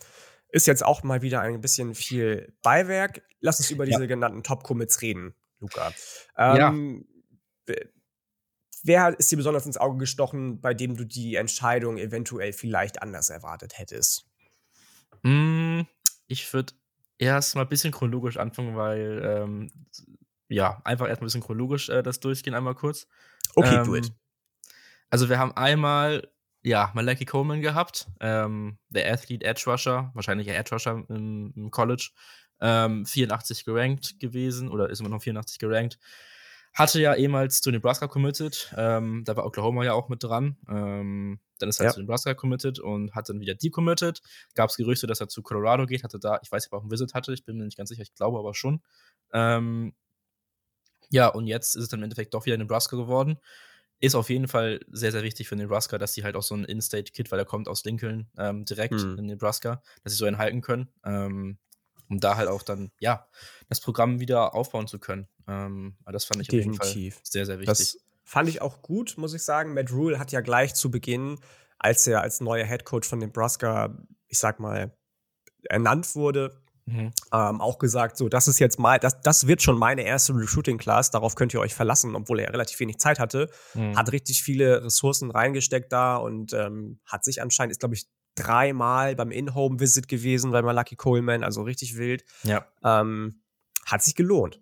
[0.48, 3.22] ist jetzt auch mal wieder ein bisschen viel Beiwerk.
[3.40, 4.06] Lass uns über diese ja.
[4.06, 5.92] genannten Top-Commits reden, Luca.
[6.36, 7.06] Ähm,
[7.68, 7.76] ja.
[8.82, 13.28] Wer ist dir besonders ins Auge gestochen, bei dem du die Entscheidung eventuell vielleicht anders
[13.30, 14.29] erwartet hättest?
[15.22, 15.82] Mm,
[16.26, 16.72] ich würde
[17.18, 19.70] erst mal ein bisschen chronologisch anfangen, weil, ähm,
[20.48, 23.06] ja, einfach erst mal ein bisschen chronologisch äh, das durchgehen, einmal kurz.
[23.54, 24.12] Okay, ähm, do it.
[25.10, 26.28] Also, wir haben einmal
[26.62, 31.70] ja, Malaki Coleman gehabt, ähm, der Athlete Edge Rusher, wahrscheinlich der Edge Rusher im, im
[31.70, 32.10] College,
[32.60, 35.98] ähm, 84 gerankt gewesen oder ist immer noch 84 gerankt.
[36.72, 40.56] Hatte ja ehemals zu Nebraska committed, ähm, da war Oklahoma ja auch mit dran.
[40.68, 41.92] Ähm, dann ist er ja.
[41.92, 44.22] zu Nebraska committed und hat dann wieder decommitted.
[44.54, 46.78] Gab es Gerüchte, dass er zu Colorado geht, hatte da, ich weiß nicht, ob er
[46.78, 48.82] auch einen Visit hatte, ich bin mir nicht ganz sicher, ich glaube aber schon.
[49.32, 49.94] Ähm,
[51.10, 53.40] ja, und jetzt ist es dann im Endeffekt doch wieder Nebraska geworden
[54.00, 56.64] ist auf jeden Fall sehr, sehr wichtig für Nebraska, dass sie halt auch so ein
[56.64, 59.18] In-State-Kit, weil er kommt aus Lincoln ähm, direkt mhm.
[59.18, 61.58] in Nebraska, dass sie so einen halten können, ähm,
[62.10, 63.26] um da halt auch dann, ja,
[63.68, 65.28] das Programm wieder aufbauen zu können.
[65.48, 66.80] Ähm, das fand ich Definitiv.
[66.80, 67.78] auf jeden Fall sehr, sehr wichtig.
[67.78, 69.72] Das fand ich auch gut, muss ich sagen.
[69.72, 71.38] Matt Rule hat ja gleich zu Beginn,
[71.78, 73.96] als er als neuer Head Coach von Nebraska,
[74.28, 74.92] ich sag mal,
[75.64, 77.12] ernannt wurde, Mhm.
[77.32, 81.10] Ähm, auch gesagt, so, das ist jetzt mal, das, das wird schon meine erste Recruiting-Class,
[81.10, 83.48] darauf könnt ihr euch verlassen, obwohl er relativ wenig Zeit hatte.
[83.74, 83.96] Mhm.
[83.96, 89.16] Hat richtig viele Ressourcen reingesteckt da und ähm, hat sich anscheinend, ist glaube ich dreimal
[89.16, 92.24] beim In-Home-Visit gewesen, bei Lucky Coleman, also richtig wild.
[92.42, 92.66] Ja.
[92.82, 93.42] Ähm,
[93.86, 94.60] hat sich gelohnt.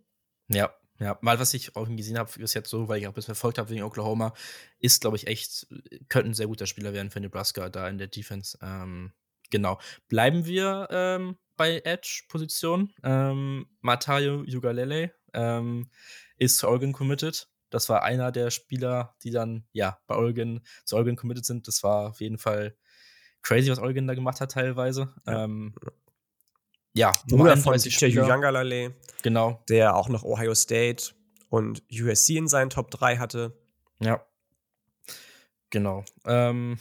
[0.48, 3.14] Ja, ja, mal was ich auch gesehen habe, ist jetzt so, weil ich auch ein
[3.14, 4.34] bisschen verfolgt habe wegen Oklahoma,
[4.80, 5.68] ist, glaube ich, echt,
[6.08, 8.58] könnte ein sehr guter Spieler werden für Nebraska da in der Defense.
[8.60, 9.12] Ähm,
[9.50, 9.78] genau.
[10.08, 12.92] Bleiben wir ähm, bei Edge-Position.
[13.04, 15.88] Ähm, Matayo Yugalele ähm,
[16.36, 17.48] ist zu Oregon committed.
[17.70, 21.68] Das war einer der Spieler, die dann ja bei Oregon zu Oregon committed sind.
[21.68, 22.76] Das war auf jeden Fall
[23.42, 25.12] crazy, was Oregon da gemacht hat teilweise.
[25.26, 25.74] Ja, ähm,
[26.94, 29.62] ja Bruder von Yugalele, genau.
[29.68, 31.12] der auch noch Ohio State
[31.48, 33.56] und USC in seinen Top 3 hatte.
[34.00, 34.24] Ja.
[35.70, 36.04] Genau.
[36.24, 36.78] Ähm,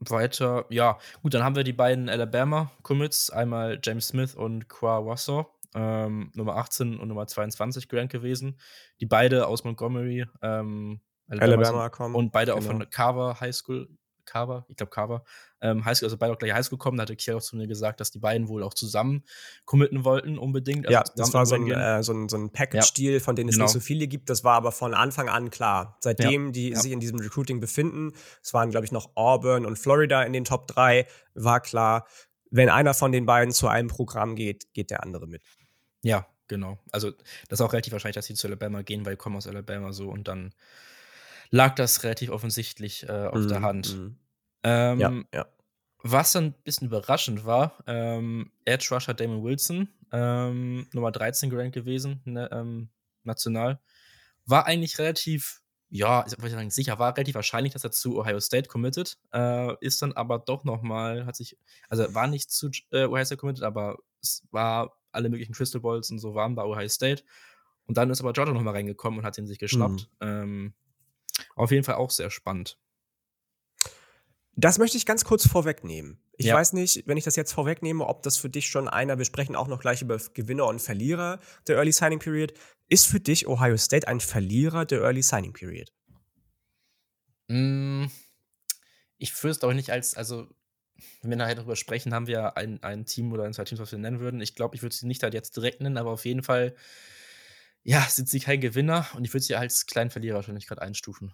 [0.00, 5.46] weiter, ja, gut, dann haben wir die beiden Alabama-Commits, einmal James Smith und Qua Wasser,
[5.74, 8.58] ähm, Nummer 18 und Nummer 22 gerankt gewesen.
[9.00, 12.14] Die beide aus Montgomery, ähm, Alabama, Alabama kommen.
[12.14, 12.64] Und beide genau.
[12.64, 13.88] auch von Carver High School
[14.30, 15.24] Carver, ich glaube Carver,
[15.60, 16.96] ähm, Highschool, also beide auch gleich Highschool kommen.
[16.96, 19.24] Da hatte Kiel auch zu mir gesagt, dass die beiden wohl auch zusammen
[19.64, 20.86] committen wollten, unbedingt.
[20.86, 23.20] Also ja, das war so ein, äh, so ein, so ein Package-Stil, ja.
[23.20, 23.64] von denen es genau.
[23.64, 24.30] nicht so viele gibt.
[24.30, 25.98] Das war aber von Anfang an klar.
[26.00, 26.52] Seitdem ja.
[26.52, 26.78] die ja.
[26.78, 28.12] sich in diesem Recruiting befinden,
[28.42, 32.06] es waren, glaube ich, noch Auburn und Florida in den Top 3, war klar,
[32.50, 35.42] wenn einer von den beiden zu einem Programm geht, geht der andere mit.
[36.02, 36.78] Ja, genau.
[36.92, 37.10] Also,
[37.48, 39.92] das ist auch relativ wahrscheinlich, dass sie zu Alabama gehen, weil ich komme aus Alabama
[39.92, 40.52] so und dann
[41.50, 43.96] lag das relativ offensichtlich äh, auf mm, der mhm, Hand.
[43.96, 44.16] Mm.
[44.62, 45.46] Ähm, ja, ja.
[46.02, 51.74] Was dann ein bisschen überraschend war, ähm, Edge Rusher Damon Wilson, ähm, Nummer 13 gerankt
[51.74, 52.88] gewesen, ne, ähm,
[53.22, 53.80] national,
[54.46, 58.40] war eigentlich relativ, ja, ich wollte sagen, sicher, war relativ wahrscheinlich, dass er zu Ohio
[58.40, 61.58] State committed, äh, ist dann aber doch nochmal, hat sich,
[61.90, 66.10] also war nicht zu äh, Ohio State committed, aber es war alle möglichen Crystal Balls
[66.10, 67.24] und so waren bei Ohio State.
[67.86, 70.08] Und dann ist aber Georgia nochmal reingekommen und hat ihn sich geschnappt.
[70.20, 70.72] Mhm.
[71.56, 72.78] Auf jeden Fall auch sehr spannend.
[74.60, 76.18] Das möchte ich ganz kurz vorwegnehmen.
[76.36, 76.54] Ich ja.
[76.54, 79.56] weiß nicht, wenn ich das jetzt vorwegnehme, ob das für dich schon einer, wir sprechen
[79.56, 82.52] auch noch gleich über Gewinner und Verlierer der Early Signing Period.
[82.88, 85.90] Ist für dich Ohio State ein Verlierer der Early Signing Period?
[87.48, 88.06] Mm,
[89.16, 90.46] ich würde es doch nicht als, also,
[91.22, 93.92] wenn wir nachher darüber sprechen, haben wir ein, ein Team oder ein, zwei Teams, was
[93.92, 94.42] wir nennen würden.
[94.42, 96.76] Ich glaube, ich würde sie nicht halt jetzt direkt nennen, aber auf jeden Fall,
[97.82, 101.32] ja, sind sie kein Gewinner und ich würde sie als kleinen Verlierer wahrscheinlich gerade einstufen.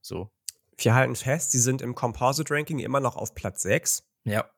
[0.00, 0.30] So.
[0.78, 4.04] Wir halten fest, sie sind im Composite Ranking immer noch auf Platz 6.
[4.24, 4.48] Ja.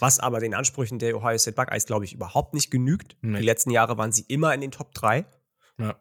[0.00, 3.16] Was aber den Ansprüchen der Ohio State Buckeyes, glaube ich, überhaupt nicht genügt.
[3.20, 3.38] Nee.
[3.38, 5.26] Die letzten Jahre waren sie immer in den Top 3.
[5.78, 6.00] Ja.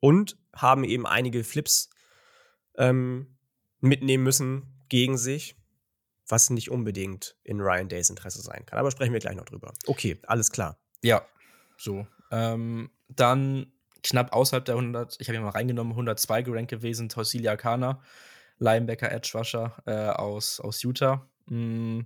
[0.00, 1.90] Und haben eben einige Flips
[2.76, 3.36] ähm,
[3.80, 5.56] mitnehmen müssen gegen sich,
[6.28, 8.78] was nicht unbedingt in Ryan Days Interesse sein kann.
[8.78, 9.72] Aber sprechen wir gleich noch drüber.
[9.86, 10.78] Okay, alles klar.
[11.02, 11.22] Ja,
[11.76, 12.06] so.
[12.30, 17.56] Ähm, dann knapp außerhalb der 100, ich habe ihn mal reingenommen, 102 gerankt gewesen, Tossilia
[17.56, 18.02] Kana.
[18.58, 21.28] Linebacker Edge Rusher äh, aus, aus Utah.
[21.48, 22.00] Mm,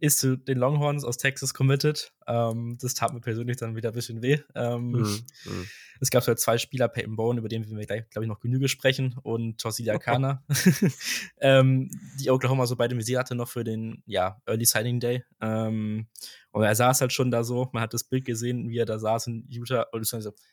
[0.00, 2.12] ist zu den Longhorns aus Texas committed.
[2.26, 4.38] Ähm, das tat mir persönlich dann wieder ein bisschen weh.
[4.54, 5.66] Ähm, mhm, mhm.
[6.00, 8.68] Es gab halt zwei Spieler, Peyton Bone, über den wir gleich, glaube ich, noch Genüge
[8.68, 10.44] sprechen, und Torsilia Kana,
[11.40, 15.24] ähm, die Oklahoma so beide Visier hatte noch für den ja, Early Signing Day.
[15.40, 16.08] Ähm,
[16.50, 18.98] und er saß halt schon da so, man hat das Bild gesehen, wie er da
[18.98, 19.86] saß in Utah.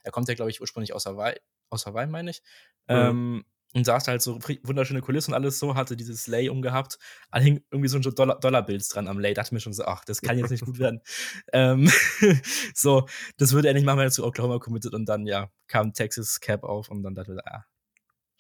[0.03, 1.35] Er kommt ja, glaube ich, ursprünglich aus Hawaii,
[1.69, 2.41] aus Hawaii meine ich.
[2.88, 3.43] Mhm.
[3.75, 6.97] Und saß halt so wunderschöne Kulissen und alles so, hatte dieses Lay umgehabt,
[7.32, 9.36] da hing irgendwie so ein Dollar Dollarbilds dran am Lay.
[9.36, 11.01] Dachte mir schon so, ach, das kann jetzt nicht gut werden.
[11.53, 11.91] ähm,
[12.73, 15.93] so, das würde er nicht machen, wenn er zu Oklahoma committed und dann, ja, kam
[15.93, 17.65] Texas Cap auf und dann dachte er,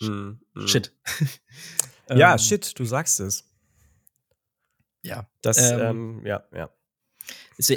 [0.01, 0.67] ah, mm, mm.
[0.67, 0.95] shit.
[2.09, 3.47] ja, ähm, shit, du sagst es.
[5.03, 5.29] Ja.
[5.41, 6.71] Das, ähm, ähm ja, ja.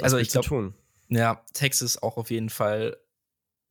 [0.01, 0.73] also ich glaube,
[1.09, 2.97] ja, Texas auch auf jeden Fall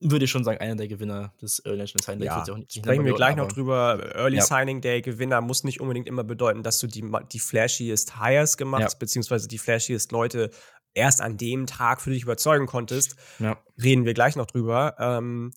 [0.03, 2.27] würde ich schon sagen, einer der Gewinner des Early National Signing Day.
[2.27, 4.15] Ja, auch nicht, sprechen wir gleich noch drüber.
[4.15, 4.43] Early ja.
[4.43, 8.83] Signing Day Gewinner muss nicht unbedingt immer bedeuten, dass du die, die flashiest Hires gemacht,
[8.83, 8.88] ja.
[8.99, 10.51] beziehungsweise die flashiest Leute
[10.95, 13.17] erst an dem Tag für dich überzeugen konntest.
[13.38, 13.62] Ja.
[13.83, 14.97] Reden wir gleich noch drüber.
[14.99, 15.53] Ähm,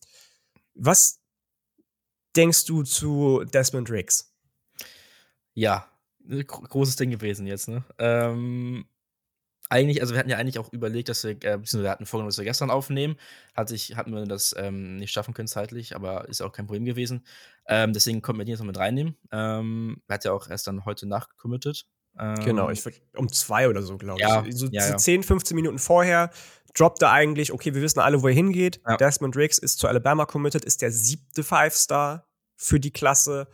[0.74, 1.20] was
[2.36, 4.32] denkst du zu Desmond Riggs?
[5.54, 5.90] Ja,
[6.28, 7.84] großes Ding gewesen jetzt, ne?
[7.98, 8.86] Ähm,
[9.68, 12.28] eigentlich, also wir hatten ja eigentlich auch überlegt, dass wir, äh, beziehungsweise wir hatten vorgenommen,
[12.28, 13.16] dass wir gestern aufnehmen.
[13.54, 16.84] Hat sich, hatten wir das ähm, nicht schaffen können zeitlich, aber ist auch kein Problem
[16.84, 17.26] gewesen.
[17.66, 19.16] Ähm, deswegen konnten wir die jetzt noch mit reinnehmen.
[19.32, 21.86] Ähm, er hat ja auch erst dann heute Nacht committed.
[22.44, 22.82] genau, ich
[23.14, 24.56] um zwei oder so, glaube ja, ich.
[24.56, 24.96] So, ja, ja.
[24.96, 26.30] 10, 15 Minuten vorher
[26.72, 28.80] droppte eigentlich, okay, wir wissen alle, wo er hingeht.
[28.86, 28.96] Ja.
[28.96, 32.26] Desmond Riggs ist zu Alabama committed, ist der siebte Five-Star
[32.56, 33.48] für die Klasse.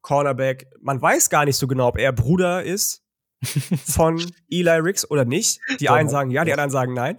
[0.00, 0.70] Cornerback.
[0.80, 3.02] Man weiß gar nicht so genau, ob er Bruder ist
[3.84, 5.60] von Eli Riggs oder nicht.
[5.80, 7.18] Die einen sagen ja, die anderen sagen nein.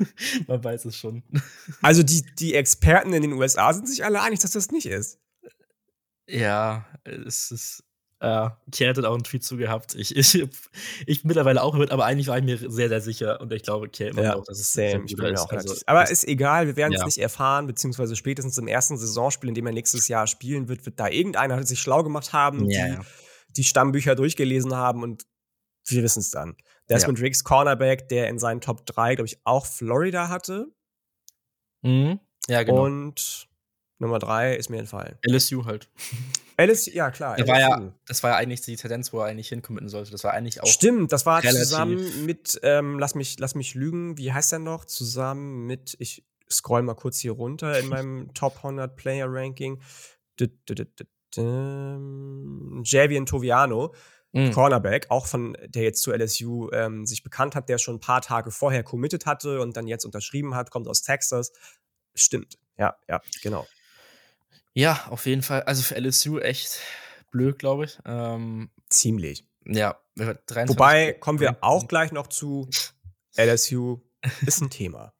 [0.46, 1.22] Man weiß es schon.
[1.82, 5.18] Also die, die Experten in den USA sind sich alle einig, dass das nicht ist.
[6.26, 7.84] Ja, es ist.
[8.22, 9.94] Ja, Kier hat auch einen Tweet zu gehabt.
[9.94, 10.46] Ich, ich,
[11.06, 13.88] ich mittlerweile auch mit, aber eigentlich war ich mir sehr, sehr sicher und ich glaube,
[13.88, 16.76] Kier immer ja, auch, dass es same, bin mir auch also, Aber ist egal, wir
[16.76, 17.06] werden es ja.
[17.06, 21.00] nicht erfahren, beziehungsweise spätestens im ersten Saisonspiel, in dem er nächstes Jahr spielen wird, wird
[21.00, 22.98] da irgendeiner sich schlau gemacht haben, ja, die,
[23.56, 25.24] die Stammbücher durchgelesen haben und
[25.86, 26.56] wir wissen es dann.
[26.88, 27.24] Desmond ja.
[27.24, 30.66] Riggs, Cornerback, der in seinen Top 3, glaube ich, auch Florida hatte.
[31.82, 32.20] Mhm.
[32.48, 32.84] Ja, genau.
[32.84, 33.48] Und
[33.98, 35.18] Nummer 3 ist mir entfallen.
[35.26, 35.88] LSU halt.
[36.58, 37.36] LSU, ja klar.
[37.36, 40.10] Das war ja, das war ja eigentlich die Tendenz, wo er eigentlich hinkommitten sollte.
[40.10, 40.66] Das war eigentlich auch.
[40.66, 44.84] Stimmt, das war zusammen mit, ähm, lass, mich, lass mich lügen, wie heißt der noch?
[44.84, 49.80] Zusammen mit, ich scroll mal kurz hier runter in meinem Top 100 Player Ranking.
[52.82, 53.94] Javian Toviano
[54.32, 54.52] mhm.
[54.52, 58.22] Cornerback, auch von der jetzt zu LSU ähm, sich bekannt hat, der schon ein paar
[58.22, 61.52] Tage vorher committed hatte und dann jetzt unterschrieben hat, kommt aus Texas.
[62.14, 63.66] Stimmt, ja, ja, genau.
[64.72, 65.62] Ja, auf jeden Fall.
[65.62, 66.80] Also für LSU echt
[67.30, 67.98] blöd, glaube ich.
[68.04, 69.44] Ähm, Ziemlich.
[69.64, 72.68] Ja, Wobei kommen wir auch gleich noch zu
[73.36, 74.00] LSU.
[74.46, 75.14] Ist ein Thema.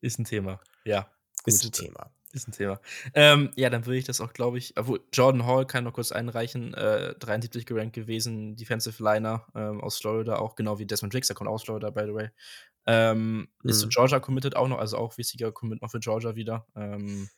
[0.00, 1.10] ist ein Thema, ja.
[1.42, 1.54] Gut.
[1.54, 2.10] Ist ein Thema.
[2.36, 2.80] Ist ein Thema.
[3.14, 6.12] Ähm, ja, dann würde ich das auch, glaube ich, obwohl Jordan Hall kann noch kurz
[6.12, 11.28] einreichen, äh, 73 gerankt gewesen, Defensive Liner ähm, aus Florida, auch genau wie Desmond Riggs,
[11.28, 12.28] der kommt aus Florida, by the way.
[12.86, 13.70] Ähm, mhm.
[13.70, 16.66] Ist zu Georgia committed auch noch, also auch wichtiger Commit noch für Georgia wieder.
[16.76, 17.30] Ähm,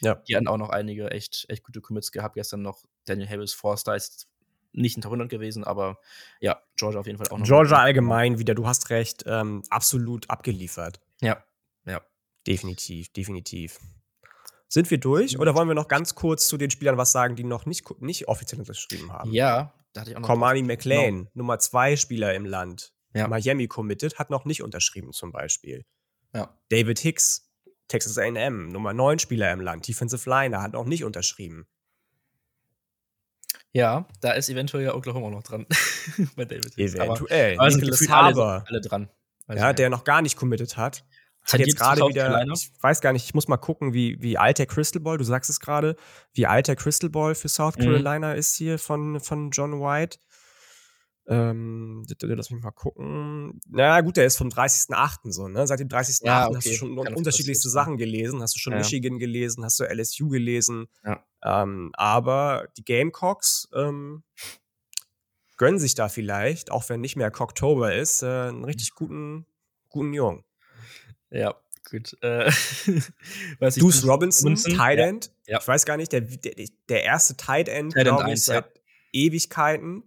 [0.00, 0.14] ja.
[0.26, 2.34] Die hatten auch noch einige echt, echt gute Commits gehabt.
[2.34, 4.26] Gestern noch Daniel Harris Forster ist
[4.72, 5.98] nicht in Top 100 gewesen, aber
[6.40, 7.46] ja, Georgia auf jeden Fall auch noch.
[7.46, 10.98] Georgia allgemein wieder, du hast recht, ähm, absolut abgeliefert.
[11.20, 11.44] Ja,
[11.84, 12.00] ja.
[12.46, 13.78] Definitiv, definitiv.
[14.68, 17.44] Sind wir durch oder wollen wir noch ganz kurz zu den Spielern was sagen, die
[17.44, 19.32] noch nicht, nicht offiziell unterschrieben haben?
[19.32, 20.28] Ja, da hatte ich auch noch.
[20.28, 21.30] Cormani McLean, no.
[21.34, 22.92] Nummer zwei Spieler im Land.
[23.14, 23.28] Ja.
[23.28, 25.84] Miami committed, hat noch nicht unterschrieben zum Beispiel.
[26.34, 26.54] Ja.
[26.68, 27.50] David Hicks,
[27.88, 31.66] Texas AM, Nummer neun Spieler im Land, Defensive Liner, hat noch nicht unterschrieben.
[33.72, 35.66] Ja, da ist eventuell ja Oklahoma noch dran
[36.36, 36.94] bei David Hicks.
[36.94, 37.58] Eventuell.
[37.58, 38.46] Aber, Nicholas Harbour.
[38.46, 39.10] Alle, alle dran.
[39.46, 41.04] Also ja, der noch gar nicht committed hat.
[41.52, 44.58] Hat jetzt gerade wieder, ich weiß gar nicht, ich muss mal gucken, wie, wie alt
[44.58, 45.96] der Crystal Ball, du sagst es gerade,
[46.32, 47.82] wie alt der Crystal Ball für South mhm.
[47.82, 48.38] Carolina mhm.
[48.38, 50.18] ist hier von, von John White.
[51.28, 53.60] Ähm, lass mich mal gucken.
[53.68, 55.32] Na gut, der ist vom 30.08.
[55.32, 55.66] so, ne?
[55.66, 56.24] Seit dem 30.08.
[56.24, 56.56] Ja, okay.
[56.56, 58.42] hast du schon Kann unterschiedlichste Sachen gelesen.
[58.42, 58.78] Hast du schon ja.
[58.78, 60.86] Michigan gelesen, hast du LSU gelesen.
[61.04, 61.24] Ja.
[61.42, 64.22] Ähm, aber die Gamecocks ähm,
[65.56, 69.46] gönnen sich da vielleicht, auch wenn nicht mehr Cocktober ist, äh, einen richtig guten,
[69.88, 70.44] guten Jungen.
[71.30, 71.54] Ja,
[71.90, 72.16] gut.
[72.22, 72.46] Äh,
[73.58, 75.32] weiß ich, Deuce Robinson, Robinson Tight End.
[75.46, 75.58] Ja, ja.
[75.60, 76.54] Ich weiß gar nicht, der, der,
[76.88, 78.80] der erste Tight End, glaube ich, seit ja.
[79.12, 80.04] Ewigkeiten.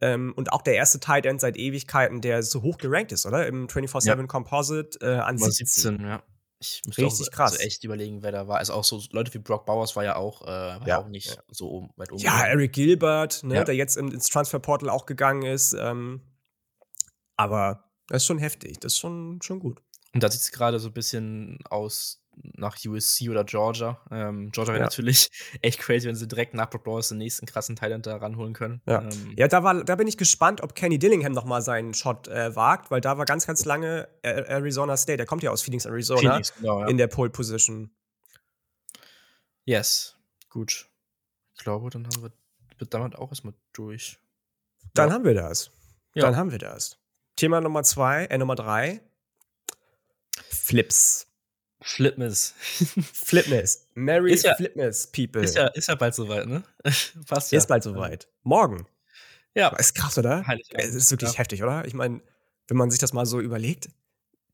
[0.00, 3.46] Ähm, und auch der erste Tight End seit Ewigkeiten, der so hoch gerankt ist, oder?
[3.46, 5.66] Im 24-7 Composite äh, an 17.
[5.66, 6.00] 17.
[6.06, 6.22] ja.
[6.60, 7.54] Ich müsste Richtig auch krass.
[7.54, 8.58] So echt überlegen, wer da war.
[8.58, 10.98] Also auch so Leute wie Brock Bowers war ja auch, äh, war ja.
[10.98, 12.22] auch nicht so weit oben.
[12.22, 15.74] Ja, Eric Gilbert, ne, der jetzt ins Transferportal auch gegangen ist.
[15.74, 16.22] Ähm,
[17.36, 18.80] aber das ist schon heftig.
[18.80, 19.82] Das ist schon, schon gut.
[20.14, 24.00] Und da sieht es gerade so ein bisschen aus nach USC oder Georgia.
[24.10, 24.86] Ähm, Georgia wäre ja.
[24.86, 25.30] natürlich
[25.62, 28.80] echt crazy, wenn sie direkt nach Brock Bowers den nächsten krassen Thailand da ranholen können.
[28.86, 32.28] Ja, ähm, ja da, war, da bin ich gespannt, ob Kenny Dillingham nochmal seinen Shot
[32.28, 35.18] äh, wagt, weil da war ganz, ganz lange Arizona State.
[35.18, 36.88] Der kommt ja aus Phoenix, Arizona, Phoenix, genau, ja.
[36.88, 37.90] in der Pole Position.
[39.64, 40.16] Yes,
[40.50, 40.88] gut.
[41.56, 42.32] Ich glaube, dann haben wir
[42.90, 44.18] damit auch erstmal durch.
[44.92, 45.14] Dann ja.
[45.14, 45.70] haben wir das.
[46.14, 46.98] Dann haben wir das.
[47.36, 49.00] Thema Nummer zwei, äh, Nummer drei.
[50.50, 51.26] Flips.
[51.82, 52.54] Flipmas.
[53.12, 53.88] Flipmas.
[53.94, 55.42] Mary ist ja, Flipmas, people.
[55.42, 56.62] Ist ja, ist ja bald soweit, ne?
[57.26, 57.58] Passt ja.
[57.58, 58.26] Ist bald soweit.
[58.42, 58.86] Morgen.
[59.54, 59.68] Ja.
[59.76, 60.44] Ist krass, oder?
[60.72, 61.38] Es ist wirklich ja.
[61.38, 61.84] heftig, oder?
[61.84, 62.22] Ich meine,
[62.68, 63.90] wenn man sich das mal so überlegt,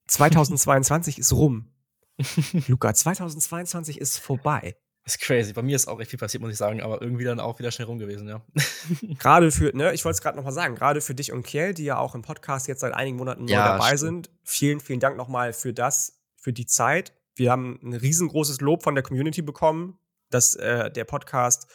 [0.08, 1.72] 2022 ist rum.
[2.66, 4.76] Luca, 2022 ist vorbei.
[5.04, 5.52] Das ist crazy.
[5.52, 7.70] Bei mir ist auch echt viel passiert, muss ich sagen, aber irgendwie dann auch wieder
[7.70, 8.44] schnell rum gewesen, ja.
[9.18, 11.84] gerade für, ne, ich wollte es gerade nochmal sagen, gerade für dich und Kiel, die
[11.84, 14.26] ja auch im Podcast jetzt seit einigen Monaten neu ja, dabei stimmt.
[14.26, 17.14] sind, vielen, vielen Dank nochmal für das, für die Zeit.
[17.34, 21.66] Wir haben ein riesengroßes Lob von der Community bekommen, dass äh, der Podcast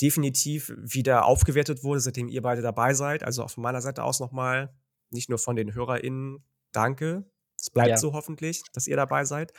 [0.00, 3.22] definitiv wieder aufgewertet wurde, seitdem ihr beide dabei seid.
[3.22, 4.74] Also auch von meiner Seite aus nochmal,
[5.10, 7.24] nicht nur von den HörerInnen, danke.
[7.58, 7.96] Es bleibt ja.
[7.96, 9.52] so hoffentlich, dass ihr dabei seid.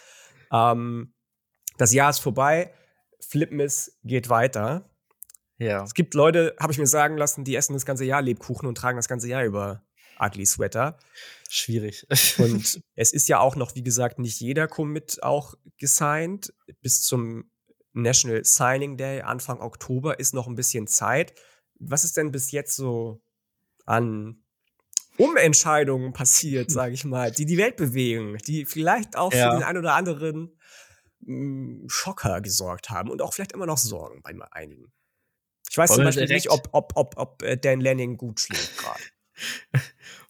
[0.52, 1.14] Ähm,
[1.78, 2.74] das Jahr ist vorbei.
[3.22, 4.90] Flipmiss geht weiter.
[5.58, 5.84] Ja.
[5.84, 8.76] Es gibt Leute, habe ich mir sagen lassen, die essen das ganze Jahr Lebkuchen und
[8.76, 9.84] tragen das ganze Jahr über
[10.20, 10.98] Ugly Sweater.
[11.50, 12.08] Schwierig.
[12.38, 16.54] und es ist ja auch noch, wie gesagt, nicht jeder Commit auch gesigned.
[16.82, 17.52] Bis zum
[17.94, 21.34] National Signing Day Anfang Oktober ist noch ein bisschen Zeit.
[21.80, 23.22] Was ist denn bis jetzt so
[23.86, 24.44] an
[25.18, 29.52] Umentscheidungen passiert, sage ich mal, die die Welt bewegen, die vielleicht auch ja.
[29.52, 30.58] für den einen oder anderen
[31.22, 34.92] mh, hm, Schocker gesorgt haben und auch vielleicht immer noch sorgen bei einigen.
[35.70, 38.78] Ich weiß Wollen zum Beispiel nicht, ob, ob, ob, ob äh, Dan Lanning gut schläft
[38.78, 39.02] gerade.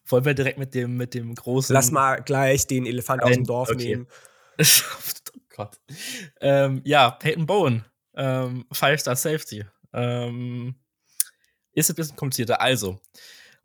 [0.06, 1.74] Wollen wir direkt mit dem, mit dem großen.
[1.74, 3.84] Lass mal gleich den Elefant aus dem Dorf okay.
[3.84, 4.08] nehmen.
[4.60, 5.80] oh Gott.
[6.42, 9.66] Ähm, ja, Peyton Bowen, ähm, Five-Star Safety.
[9.94, 10.76] Ähm,
[11.74, 12.62] ist ein bisschen komplizierter.
[12.62, 13.00] Also,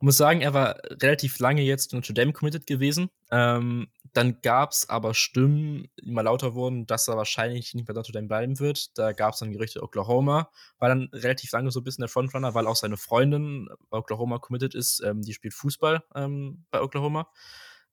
[0.00, 3.08] muss sagen, er war relativ lange jetzt Notre Dame committed gewesen.
[3.30, 7.92] Ähm, dann gab es aber Stimmen, die mal lauter wurden, dass er wahrscheinlich nicht bei
[7.92, 8.96] Notre Dame bleiben wird.
[8.98, 12.54] Da gab es dann Gerüchte, Oklahoma war dann relativ lange so ein bisschen der Frontrunner,
[12.54, 15.02] weil auch seine Freundin bei Oklahoma committed ist.
[15.04, 17.30] Ähm, die spielt Fußball ähm, bei Oklahoma.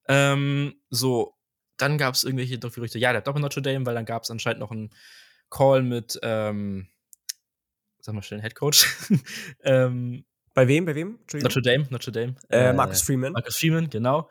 [0.07, 1.35] Ähm, so,
[1.77, 4.23] dann gab es irgendwelche Gerüchte, ja, der hat doch bei Notre Dame, weil dann gab
[4.23, 4.91] es anscheinend noch einen
[5.49, 6.87] Call mit, ähm,
[7.99, 8.87] sag mal schnell, Head Coach.
[9.63, 10.85] ähm, bei wem?
[10.85, 11.19] Bei wem?
[11.33, 12.35] Notre Dame, Notre Dame.
[12.49, 13.33] Äh, Marcus Freeman.
[13.33, 14.29] Marcus Freeman, genau.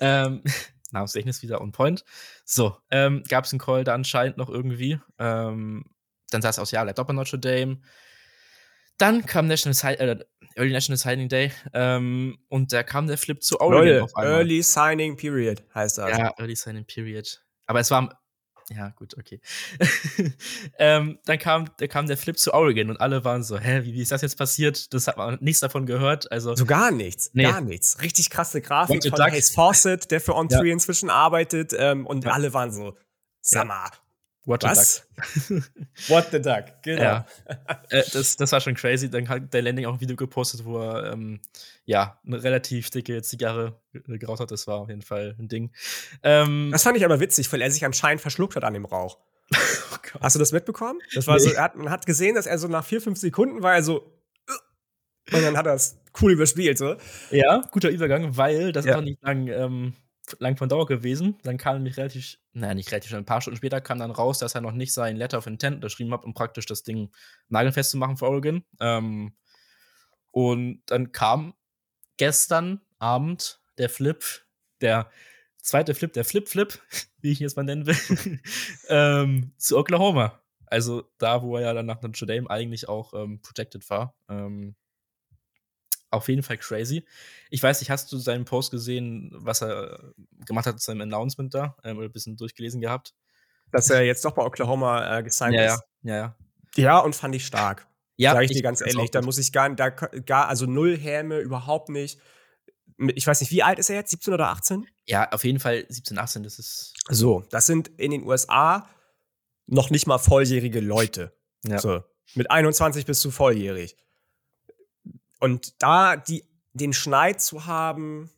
[0.00, 0.42] Ähm,
[0.92, 2.04] Namensgedächtnis wieder on point.
[2.44, 4.98] So, ähm, gab es einen Call da anscheinend noch irgendwie.
[5.18, 5.84] Ähm,
[6.30, 7.80] dann sah es aus, ja, bleibt bei Notre Dame.
[8.98, 13.60] Dann kam National äh, Early National Signing Day ähm, und da kam der Flip zu
[13.60, 14.38] Oregon Leute, auf einmal.
[14.38, 16.16] Early Signing Period heißt das.
[16.16, 17.42] Ja, Early Signing Period.
[17.66, 18.18] Aber es war
[18.70, 19.40] ja, gut, okay.
[20.78, 23.94] ähm, dann kam, da kam der Flip zu Oregon und alle waren so, hä, wie,
[23.94, 24.92] wie ist das jetzt passiert?
[24.92, 26.30] Das hat man nichts davon gehört.
[26.32, 27.44] Also, so gar nichts, nee.
[27.44, 28.02] gar nichts.
[28.02, 29.20] Richtig krasse Grafik von.
[29.20, 30.72] Hayes Fawcett, der für On3 ja.
[30.72, 31.74] inzwischen arbeitet.
[31.78, 32.32] Ähm, und ja.
[32.32, 32.96] alle waren so,
[33.40, 33.88] sag mal,
[34.46, 35.08] What the Was?
[35.16, 35.62] Duck.
[36.08, 37.02] What the Duck, genau.
[37.02, 37.26] Ja.
[37.90, 39.10] äh, das, das war schon crazy.
[39.10, 41.40] Dann hat der Landing auch ein Video gepostet, wo er ähm,
[41.84, 44.52] ja eine relativ dicke Zigarre geraucht hat.
[44.52, 45.72] Das war auf jeden Fall ein Ding.
[46.22, 49.18] Ähm, das fand ich aber witzig, weil er sich anscheinend verschluckt hat an dem Rauch.
[49.52, 51.00] oh Hast du das mitbekommen?
[51.12, 51.42] Das war nee.
[51.42, 54.12] so, hat, man hat gesehen, dass er so nach vier, fünf Sekunden war er so.
[55.32, 56.94] Und dann hat er es cool überspielt, so.
[57.32, 58.96] Ja, guter Übergang, weil das ja.
[58.96, 59.94] auch nicht lang ähm,
[60.38, 61.38] lang von Dauer gewesen.
[61.42, 64.38] Dann kam nämlich relativ, naja, nicht relativ schnell, ein paar Stunden später kam dann raus,
[64.38, 67.10] dass er noch nicht sein Letter of Intent unterschrieben hat, um praktisch das Ding
[67.48, 68.64] nagelfest zu machen für Oregon.
[68.80, 69.36] Ähm,
[70.30, 71.54] und dann kam
[72.16, 74.24] gestern Abend der Flip,
[74.80, 75.10] der
[75.58, 76.78] zweite Flip, der Flip-Flip,
[77.20, 78.40] wie ich ihn jetzt mal nennen will,
[78.88, 80.40] ähm, zu Oklahoma.
[80.66, 84.16] Also da, wo er ja dann nach Notre Dame eigentlich auch ähm, projected war.
[84.28, 84.74] Ähm,
[86.10, 87.04] auf jeden Fall crazy.
[87.50, 90.12] Ich weiß nicht, hast du seinen Post gesehen, was er
[90.44, 91.76] gemacht hat zu seinem Announcement da?
[91.84, 93.14] Ähm, oder ein bisschen durchgelesen gehabt?
[93.72, 95.82] Dass er jetzt doch bei Oklahoma äh, gesigned ja, ist.
[96.02, 96.36] Ja, ja, ja.
[96.76, 97.86] Ja, und fand ich stark.
[98.16, 99.10] Ja, Sag ich, ich dir ganz ehrlich.
[99.10, 102.20] Da muss ich gar, da, gar, also null Häme, überhaupt nicht.
[102.98, 104.10] Ich weiß nicht, wie alt ist er jetzt?
[104.10, 104.86] 17 oder 18?
[105.06, 106.94] Ja, auf jeden Fall 17, 18, das ist.
[107.08, 108.88] So, das sind in den USA
[109.66, 111.36] noch nicht mal volljährige Leute.
[111.64, 111.78] Ja.
[111.78, 112.02] So,
[112.34, 113.96] mit 21 bist du volljährig.
[115.40, 118.30] Und da die, den Schneid zu haben,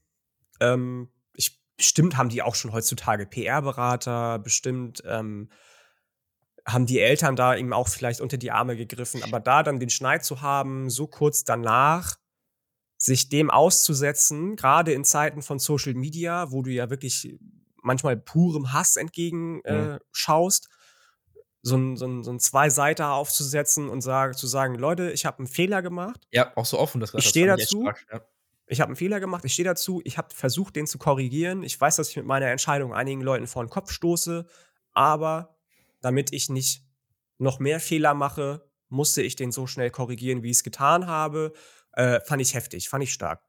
[0.61, 5.51] ähm, ich, bestimmt haben die auch schon heutzutage PR-Berater, bestimmt ähm,
[6.67, 9.91] haben die Eltern da ihm auch vielleicht unter die Arme gegriffen, aber da dann den
[9.91, 12.17] Schneid zu haben, so kurz danach,
[12.99, 17.39] sich dem auszusetzen, gerade in Zeiten von Social Media, wo du ja wirklich
[17.81, 20.78] manchmal purem Hass entgegenschaust, äh, mhm
[21.69, 25.39] so ein, so ein, so ein Zwei-Seiter aufzusetzen und sag, zu sagen, Leute, ich habe
[25.39, 26.27] einen Fehler gemacht.
[26.31, 27.01] Ja, auch so offen.
[27.01, 27.83] Das ich stehe dazu.
[27.83, 28.21] Stark, ja.
[28.67, 31.63] Ich habe einen Fehler gemacht, ich stehe dazu, ich habe versucht, den zu korrigieren.
[31.63, 34.47] Ich weiß, dass ich mit meiner Entscheidung einigen Leuten vor den Kopf stoße,
[34.93, 35.57] aber
[36.01, 36.85] damit ich nicht
[37.39, 41.53] noch mehr Fehler mache, musste ich den so schnell korrigieren, wie ich es getan habe.
[41.93, 43.43] Äh, fand ich heftig, fand ich stark.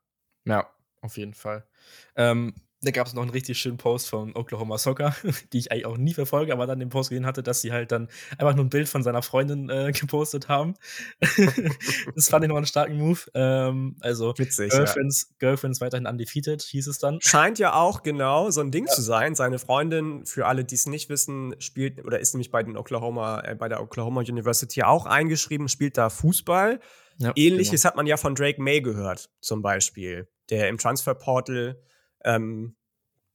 [0.45, 0.69] Ja,
[1.01, 1.67] auf jeden Fall.
[2.15, 5.13] Ähm, da gab es noch einen richtig schönen Post von Oklahoma Soccer,
[5.53, 7.91] die ich eigentlich auch nie verfolge, aber dann den Post gesehen hatte, dass sie halt
[7.91, 8.07] dann
[8.37, 10.75] einfach nur ein Bild von seiner Freundin äh, gepostet haben.
[12.15, 13.19] das fand ich noch einen starken Move.
[13.33, 15.35] Ähm, also Witzig, Girlfriends, ja.
[15.39, 17.19] Girlfriends weiterhin undefeated, hieß es dann.
[17.21, 18.93] Scheint ja auch genau so ein Ding ja.
[18.93, 19.35] zu sein.
[19.35, 23.41] Seine Freundin, für alle, die es nicht wissen, spielt oder ist nämlich bei den Oklahoma,
[23.41, 26.79] äh, bei der Oklahoma University auch eingeschrieben, spielt da Fußball.
[27.17, 27.89] Ja, Ähnliches genau.
[27.89, 31.77] hat man ja von Drake May gehört, zum Beispiel, der im Transferportal
[32.23, 32.75] ähm,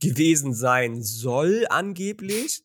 [0.01, 2.62] gewesen sein soll, angeblich.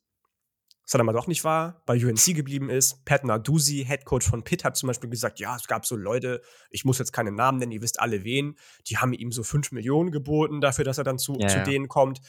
[0.84, 3.06] Was dann aber doch nicht war, bei UNC geblieben ist.
[3.06, 6.42] Pat Narduzzi, Headcoach von Pitt, hat zum Beispiel gesagt, ja, es gab so Leute,
[6.72, 8.58] ich muss jetzt keinen Namen nennen, ihr wisst alle wen,
[8.88, 11.64] die haben ihm so 5 Millionen geboten dafür, dass er dann zu, ja, zu ja.
[11.64, 12.22] denen kommt.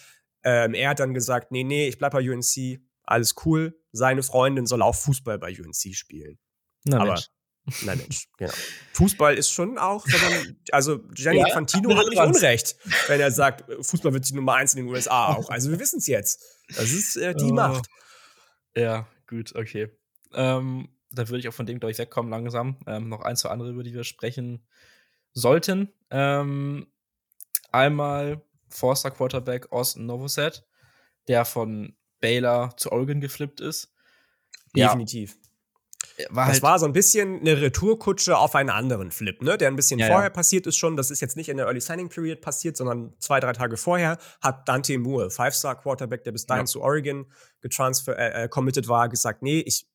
[0.42, 3.78] Ähm, er hat dann gesagt, nee, nee, ich bleib bei UNC, alles cool.
[3.92, 6.38] Seine Freundin soll auch Fußball bei UNC spielen.
[6.84, 7.30] Na, aber Mensch.
[7.82, 8.52] Nein, Mensch, genau.
[8.94, 12.76] Fußball ist schon auch, man, also Gianni ja, Infantino hat nicht Unrecht,
[13.08, 15.50] wenn er sagt, Fußball wird die Nummer eins in den USA auch.
[15.50, 16.42] Also wir wissen es jetzt.
[16.68, 17.54] Das ist äh, die oh.
[17.54, 17.86] Macht.
[18.74, 19.90] Ja, gut, okay.
[20.34, 22.78] Ähm, da würde ich auch von dem, glaube ich, wegkommen langsam.
[22.86, 24.66] Ähm, noch ein, zwei andere, über die wir sprechen
[25.32, 25.92] sollten.
[26.10, 26.86] Ähm,
[27.72, 30.64] einmal Forster Quarterback Austin Novoset,
[31.26, 33.92] der von Baylor zu Oregon geflippt ist.
[34.74, 35.32] Definitiv.
[35.32, 35.49] Ja
[36.30, 39.56] war das halt war so ein bisschen eine Retourkutsche auf einen anderen Flip, ne?
[39.56, 40.30] Der ein bisschen ja, vorher ja.
[40.30, 40.96] passiert ist schon.
[40.96, 44.18] Das ist jetzt nicht in der Early Signing Period passiert, sondern zwei, drei Tage vorher
[44.40, 46.66] hat Dante Moore, Five-Star-Quarterback, der bis dahin ja.
[46.66, 47.26] zu Oregon
[47.60, 49.86] getransfer äh, äh, committed war, gesagt, nee, ich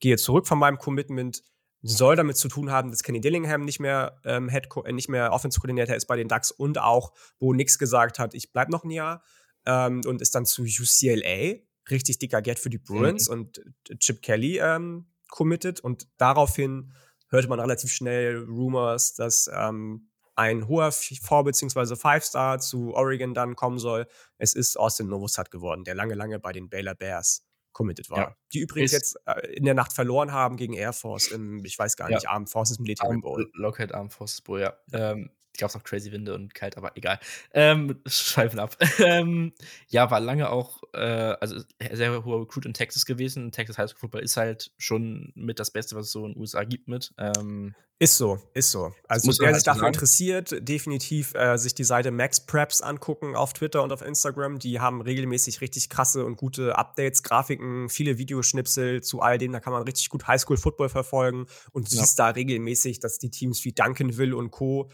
[0.00, 1.42] gehe zurück von meinem Commitment.
[1.82, 5.32] Soll damit zu tun haben, dass Kenny Dillingham nicht mehr ähm, Head äh, nicht mehr
[5.32, 8.90] Offense-Koordinator ist bei den Ducks und auch, wo Nix gesagt hat, ich bleib noch ein
[8.90, 9.22] Jahr
[9.64, 13.34] ähm, und ist dann zu UCLA richtig dicker Get für die Bruins mhm.
[13.34, 13.62] und
[13.98, 16.92] Chip Kelly ähm, committed und daraufhin
[17.28, 21.96] hörte man relativ schnell Rumors, dass ähm, ein hoher Four- bzw.
[21.96, 24.06] Five-Star zu Oregon dann kommen soll.
[24.38, 28.18] Es ist Austin Novosad geworden, der lange, lange bei den Baylor Bears committed war.
[28.18, 28.36] Ja.
[28.52, 31.78] Die übrigens ist jetzt äh, in der Nacht verloren haben gegen Air Force im, ich
[31.78, 32.30] weiß gar nicht, ja.
[32.30, 33.48] Armed Forces Military Bowl.
[33.54, 34.74] Lockheed Armed Forces Bowl, ja.
[34.92, 37.18] Ähm, gab es auch crazy Winde und kalt, aber egal.
[37.52, 38.76] Ähm, schweifen ab.
[38.98, 39.52] ähm,
[39.88, 41.00] ja, war lange auch, äh,
[41.40, 41.60] also
[41.92, 43.52] sehr hoher Recruit in Texas gewesen.
[43.52, 46.40] Texas High School Football ist halt schon mit das Beste, was es so in den
[46.40, 47.12] USA gibt mit.
[47.18, 48.94] Ähm, ist so, ist so.
[49.08, 53.52] Also wer sich halt dafür interessiert, definitiv äh, sich die Seite Max Preps angucken auf
[53.52, 54.58] Twitter und auf Instagram.
[54.58, 59.52] Die haben regelmäßig richtig krasse und gute Updates, Grafiken, viele Videoschnipsel zu all dem.
[59.52, 62.00] Da kann man richtig gut Highschool Football verfolgen und ja.
[62.00, 64.90] siehst da regelmäßig, dass die Teams wie Duncanville und Co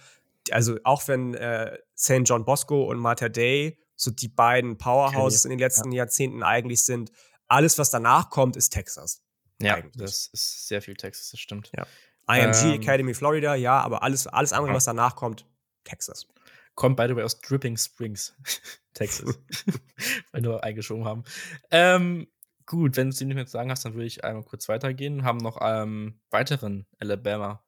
[0.51, 2.23] also auch wenn äh, St.
[2.25, 5.99] John Bosco und Martha Day so die beiden Powerhouses in den letzten ja.
[5.99, 7.11] Jahrzehnten eigentlich sind,
[7.49, 9.23] alles, was danach kommt, ist Texas.
[9.61, 9.97] Ja, eigentlich.
[9.97, 11.71] das ist sehr viel Texas, das stimmt.
[11.77, 11.87] Ja.
[12.29, 15.47] IMG ähm, Academy Florida, ja, aber alles, alles andere, was danach kommt,
[15.85, 16.27] Texas.
[16.75, 18.35] Kommt, by the way, aus Dripping Springs,
[18.95, 19.39] Texas.
[20.33, 21.25] Weil wir eingeschoben haben.
[21.71, 22.27] Ähm,
[22.67, 25.25] gut, wenn du es nicht mehr zu sagen hast, dann würde ich einmal kurz weitergehen.
[25.25, 27.65] Haben noch ähm, weiteren Alabama,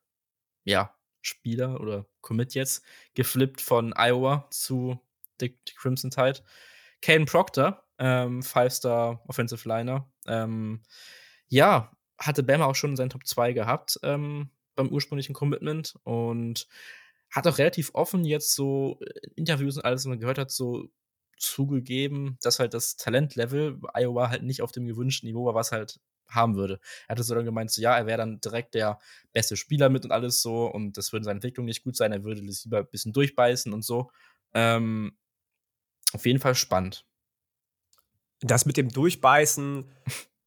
[0.64, 5.01] ja, Spieler oder Commit jetzt geflippt von Iowa zu
[5.41, 6.41] Dick Crimson Tide.
[7.01, 10.11] Kane Proctor, ähm, Five-Star Offensive Liner.
[10.27, 10.83] Ähm,
[11.49, 16.66] ja, hatte Bama auch schon in seinen Top 2 gehabt ähm, beim ursprünglichen Commitment und
[17.31, 18.99] hat auch relativ offen jetzt so
[19.37, 20.89] Interviews und alles, was man gehört hat, so
[21.37, 26.01] zugegeben, dass halt das Talentlevel Iowa halt nicht auf dem gewünschten Niveau war, was halt
[26.29, 26.81] haben würde.
[27.07, 28.99] Er hatte so dann gemeint, so ja, er wäre dann direkt der
[29.33, 32.24] beste Spieler mit und alles so und das würde seine Entwicklung nicht gut sein, er
[32.24, 34.11] würde das lieber ein bisschen durchbeißen und so.
[34.55, 35.16] Ähm,
[36.12, 37.05] auf jeden Fall spannend.
[38.41, 39.91] Das mit dem Durchbeißen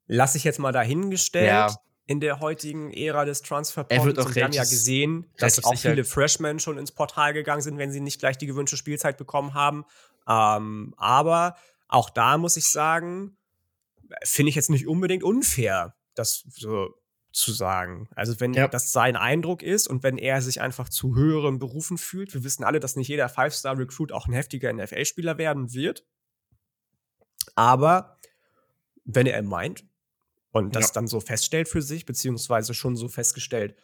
[0.08, 1.48] lasse ich jetzt mal dahingestellt.
[1.48, 1.76] Ja.
[2.08, 4.36] In der heutigen Ära des Transferportals.
[4.36, 8.02] Wir haben ja gesehen, dass auch viele Freshmen schon ins Portal gegangen sind, wenn sie
[8.02, 9.86] nicht gleich die gewünschte Spielzeit bekommen haben.
[10.28, 11.56] Ähm, aber
[11.88, 13.38] auch da muss ich sagen,
[14.24, 16.93] finde ich jetzt nicht unbedingt unfair, das so
[17.32, 18.09] zu sagen.
[18.16, 18.68] Also wenn ja.
[18.68, 22.64] das sein Eindruck ist und wenn er sich einfach zu höheren Berufen fühlt, wir wissen
[22.64, 26.05] alle, dass nicht jeder Five-Star-Recruit auch ein heftiger NFL-Spieler werden wird.
[27.55, 28.18] Aber
[29.05, 29.86] wenn er meint
[30.51, 30.93] und das ja.
[30.95, 33.76] dann so feststellt für sich, beziehungsweise schon so festgestellt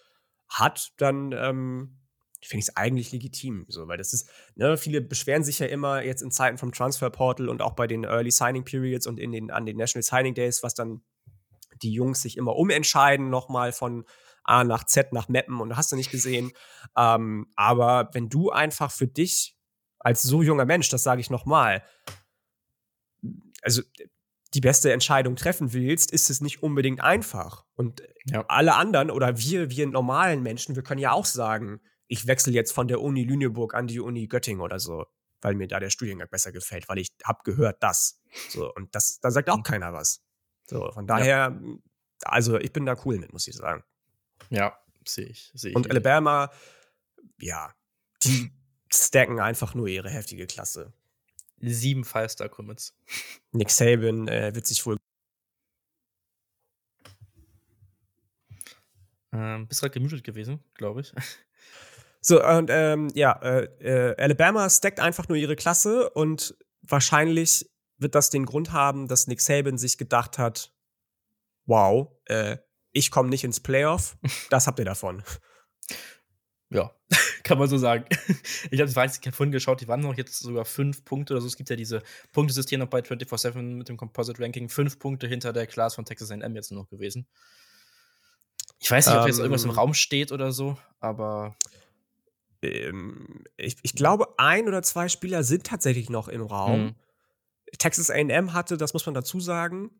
[0.49, 1.96] hat, dann ähm,
[2.41, 6.03] finde ich es eigentlich legitim, so, weil das ist, ne, viele beschweren sich ja immer
[6.03, 9.31] jetzt in Zeiten vom Transfer Portal und auch bei den Early Signing Periods und in
[9.31, 11.01] den, an den National Signing Days, was dann
[11.81, 14.05] die Jungs sich immer umentscheiden, nochmal von
[14.43, 16.51] A nach Z nach Mappen und hast du nicht gesehen.
[16.95, 19.57] Ähm, aber wenn du einfach für dich
[19.99, 21.83] als so junger Mensch, das sage ich nochmal,
[23.61, 23.81] also
[24.53, 27.65] die beste Entscheidung treffen willst, ist es nicht unbedingt einfach.
[27.75, 28.45] Und ja.
[28.47, 32.71] alle anderen oder wir, wir normalen Menschen, wir können ja auch sagen, ich wechsle jetzt
[32.71, 35.05] von der Uni Lüneburg an die Uni Göttingen oder so,
[35.41, 38.21] weil mir da der Studiengang besser gefällt, weil ich habe gehört das.
[38.49, 39.63] So und das, da sagt auch mhm.
[39.63, 40.23] keiner was.
[40.65, 41.77] So von daher, ja.
[42.23, 43.83] also ich bin da cool mit, muss ich sagen.
[44.49, 45.75] Ja, sehe ich, seh ich.
[45.75, 46.51] Und Alabama,
[47.39, 47.73] ja,
[48.23, 48.51] die
[48.91, 50.93] stacken einfach nur ihre heftige Klasse.
[51.59, 52.95] Sieben Five-Star-Commits.
[53.51, 54.97] Nick Saban äh, wird sich wohl.
[59.33, 61.13] Ähm, bist gerade gemutet gewesen, glaube ich.
[62.21, 68.15] So, und ähm, ja, äh, äh, Alabama stackt einfach nur ihre Klasse und wahrscheinlich wird
[68.15, 70.73] das den Grund haben, dass Nick Saban sich gedacht hat:
[71.65, 72.57] Wow, äh,
[72.91, 74.17] ich komme nicht ins Playoff,
[74.49, 75.23] das habt ihr davon.
[76.69, 76.91] Ja,
[77.43, 78.05] kann man so sagen.
[78.71, 81.47] Ich habe ich vorhin geschaut, die waren noch jetzt sogar fünf Punkte oder so.
[81.47, 82.01] Es gibt ja diese
[82.33, 84.67] Punktesystem noch bei 24-7 mit dem Composite Ranking.
[84.67, 87.27] Fünf Punkte hinter der Class von Texas AM jetzt noch gewesen.
[88.79, 89.75] Ich weiß nicht, ob jetzt irgendwas im ähm.
[89.77, 91.55] Raum steht oder so, aber.
[92.61, 96.81] Ähm, ich, ich, glaube, ein oder zwei Spieler sind tatsächlich noch im Raum.
[96.81, 96.95] Mhm.
[97.77, 99.91] Texas AM hatte, das muss man dazu sagen,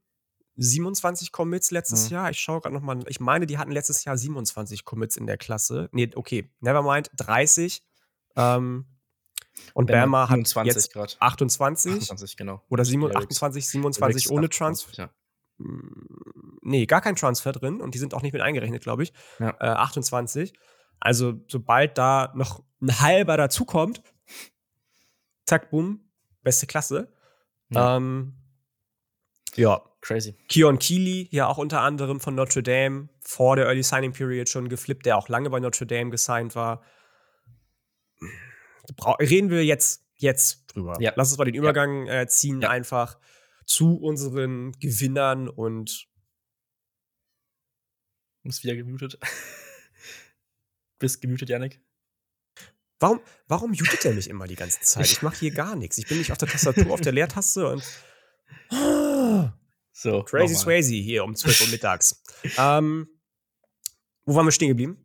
[0.56, 2.16] 27 Commits letztes mhm.
[2.16, 2.30] Jahr.
[2.32, 3.00] Ich schaue gerade noch mal.
[3.08, 5.90] Ich meine, die hatten letztes Jahr 27 Commits in der Klasse.
[5.92, 7.84] Nee, okay, nevermind, 30.
[8.36, 8.86] Ähm,
[9.74, 11.18] und Bama, hat jetzt grad.
[11.20, 11.94] 28.
[11.94, 12.64] 28, genau.
[12.70, 14.94] Oder 27, 28, 27 ohne Transfer.
[14.94, 15.10] Ja.
[15.58, 16.06] Hm,
[16.62, 19.14] nee, gar kein Transfer drin und die sind auch nicht mit eingerechnet, glaube ich.
[19.40, 19.56] Ja.
[19.60, 20.54] Äh, 28.
[21.00, 24.02] Also, sobald da noch ein halber dazukommt,
[25.46, 26.10] zack, boom,
[26.44, 27.12] beste Klasse.
[27.70, 27.98] Ja.
[27.98, 28.34] Ähm,
[29.56, 30.36] ja, Crazy.
[30.48, 34.70] Keon Keeley, ja auch unter anderem von Notre Dame, vor der Early Signing Period schon
[34.70, 36.82] geflippt, der auch lange bei Notre Dame gesigned war.
[39.20, 40.96] Reden wir jetzt, jetzt drüber.
[41.02, 41.12] Ja.
[41.16, 42.22] Lass uns mal den Übergang ja.
[42.22, 42.70] äh, ziehen, ja.
[42.70, 43.20] einfach
[43.66, 46.08] zu unseren Gewinnern und.
[48.44, 49.20] Ist wieder gemutet.
[51.00, 51.82] Bist gemutet, Yannick?
[53.00, 55.06] Warum, warum mutet er mich immer die ganze Zeit?
[55.06, 55.98] Ich mache hier gar nichts.
[55.98, 57.84] Ich bin nicht auf der Tastatur, auf der Leertaste und.
[60.00, 62.22] So, Crazy Swayze hier um 12 Uhr mittags.
[62.60, 63.08] ähm,
[64.26, 65.04] wo waren wir stehen geblieben?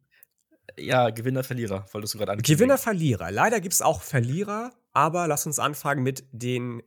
[0.76, 2.58] Ja, Gewinner, Verlierer, wolltest du gerade ankündigen.
[2.58, 3.30] Gewinner, Verlierer.
[3.30, 6.82] Leider gibt es auch Verlierer, aber lass uns anfangen mit den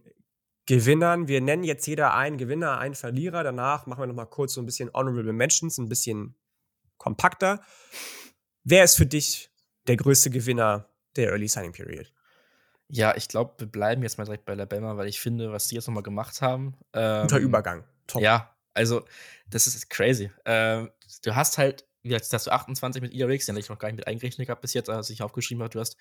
[0.68, 1.28] Gewinnern.
[1.28, 3.44] Wir nennen jetzt jeder einen Gewinner, einen Verlierer.
[3.44, 6.36] Danach machen wir noch mal kurz so ein bisschen Honorable Mentions, ein bisschen
[6.98, 7.62] kompakter.
[8.66, 9.52] Wer ist für dich
[9.88, 12.12] der größte Gewinner der Early Signing Period?
[12.88, 15.76] Ja, ich glaube, wir bleiben jetzt mal direkt bei Alabama, weil ich finde, was die
[15.76, 16.76] jetzt nochmal gemacht haben.
[16.94, 17.84] Ähm, Guter Übergang.
[18.08, 18.22] Top.
[18.22, 19.06] Ja, also,
[19.50, 20.32] das ist crazy.
[20.46, 20.92] Ähm,
[21.24, 23.88] du hast halt, wie gesagt, hast du 28 mit Ida Riggs, den ich noch gar
[23.88, 25.96] nicht mit eingerechnet habe bis jetzt, als ich aufgeschrieben habe, du hast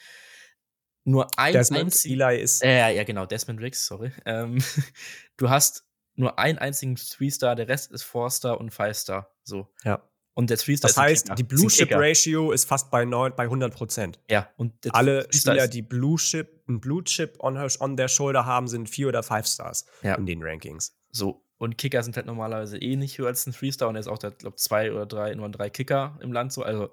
[1.05, 2.63] nur ein Desmond, einzig, Eli ist.
[2.65, 4.11] Äh, ja, genau, Desmond Riggs, sorry.
[4.25, 4.59] Ähm,
[5.37, 5.85] du hast
[6.15, 9.31] nur einen einzigen Three-Star, der Rest ist Four-Star und Five-Star.
[9.43, 9.69] So.
[9.85, 10.03] Ja.
[10.35, 14.19] Und der Three-Star Das heißt, die Blue-Chip-Ratio ist fast bei, neun, bei 100 Prozent.
[14.29, 14.49] Ja.
[14.57, 19.23] Und Alle Spieler, die Blue-Chip, ein Blue-Chip on, on der Shoulder haben, sind vier oder
[19.23, 20.17] five Stars ja.
[20.17, 20.97] in den Rankings.
[21.11, 21.41] So.
[21.57, 24.23] Und Kicker sind halt normalerweise eh nicht höher als ein Three-Star und er ist auch,
[24.23, 26.65] ich glaube, zwei oder drei, nur drei Kicker im Land so.
[26.65, 26.91] Also,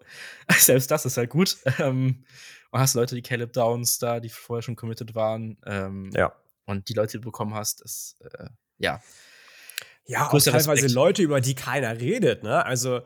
[0.57, 1.57] selbst das ist halt gut.
[1.79, 2.23] Ähm,
[2.69, 5.57] und hast Leute, die Caleb Downs da, die vorher schon committed waren.
[5.65, 6.33] Ähm, ja.
[6.65, 9.01] Und die Leute, die du bekommen hast, ist, äh, ja.
[10.05, 10.91] Ja, auch teilweise Respekt.
[10.91, 12.65] Leute, über die keiner redet, ne?
[12.65, 13.01] Also,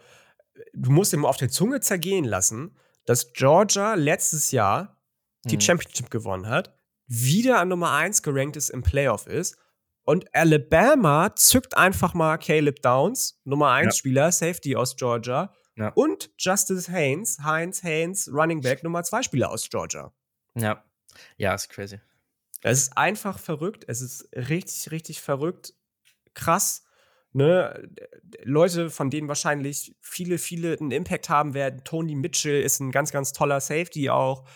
[0.74, 5.02] du musst ihm auf der Zunge zergehen lassen, dass Georgia letztes Jahr
[5.46, 5.62] die mhm.
[5.62, 6.78] Championship gewonnen hat,
[7.08, 9.58] wieder an Nummer 1 gerankt ist im Playoff ist
[10.04, 13.92] und Alabama zückt einfach mal Caleb Downs, Nummer 1 ja.
[13.92, 15.90] Spieler, Safety aus Georgia, ja.
[15.90, 20.14] und Justice Haynes, Heinz Haynes, Running Back, Nummer 2 Spieler aus Georgia.
[20.56, 20.84] Ja.
[21.38, 22.00] Ja, ist crazy.
[22.62, 23.86] Es ist einfach verrückt.
[23.88, 25.74] Es ist richtig, richtig verrückt.
[26.34, 26.85] Krass
[27.36, 27.90] ne,
[28.44, 31.84] Leute, von denen wahrscheinlich viele, viele einen Impact haben werden.
[31.84, 34.48] Tony Mitchell ist ein ganz, ganz toller Safety auch.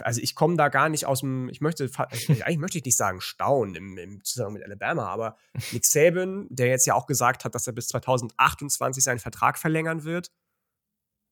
[0.00, 3.20] Also ich komme da gar nicht aus dem, ich möchte, eigentlich möchte ich nicht sagen
[3.20, 5.36] Staunen im, im Zusammenhang mit Alabama, aber
[5.72, 10.04] Nick Saban, der jetzt ja auch gesagt hat, dass er bis 2028 seinen Vertrag verlängern
[10.04, 10.30] wird,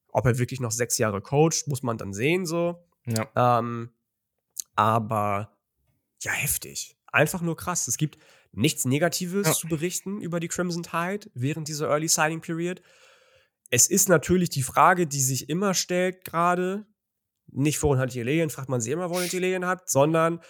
[0.09, 2.89] ob er wirklich noch sechs Jahre coacht, muss man dann sehen so.
[3.07, 3.59] Ja.
[3.59, 3.93] Ähm,
[4.75, 5.59] aber
[6.23, 6.97] ja, heftig.
[7.13, 7.89] Einfach nur krass.
[7.89, 8.19] Es gibt,
[8.53, 9.53] nichts Negatives ja.
[9.53, 12.83] zu berichten über die Crimson Tide während dieser Early Signing Period.
[13.71, 16.87] Es ist natürlich die Frage, die sich immer stellt gerade,
[17.51, 20.41] nicht worin hat die Alien, fragt man sie immer, worin die Alien hat, sondern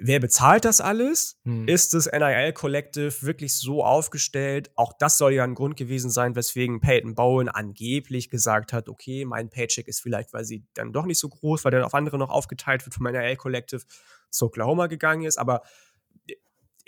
[0.00, 1.40] wer bezahlt das alles?
[1.44, 1.66] Hm.
[1.68, 4.70] Ist das NIL Collective wirklich so aufgestellt?
[4.74, 9.24] Auch das soll ja ein Grund gewesen sein, weswegen Peyton Bowen angeblich gesagt hat, okay,
[9.24, 12.18] mein Paycheck ist vielleicht, weil sie dann doch nicht so groß, weil dann auf andere
[12.18, 13.82] noch aufgeteilt wird vom NIL Collective
[14.30, 15.62] zu Oklahoma gegangen ist, aber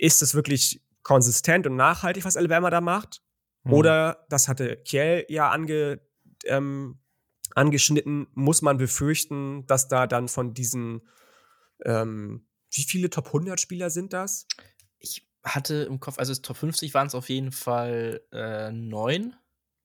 [0.01, 3.21] ist es wirklich konsistent und nachhaltig, was Alabama da macht.
[3.63, 3.73] Mhm.
[3.73, 6.01] Oder, das hatte Kiel ja ange,
[6.45, 6.99] ähm,
[7.53, 11.07] angeschnitten, muss man befürchten, dass da dann von diesen,
[11.85, 14.47] ähm, wie viele Top 100 Spieler sind das?
[14.97, 19.35] Ich hatte im Kopf, also Top 50 waren es auf jeden Fall äh, neun.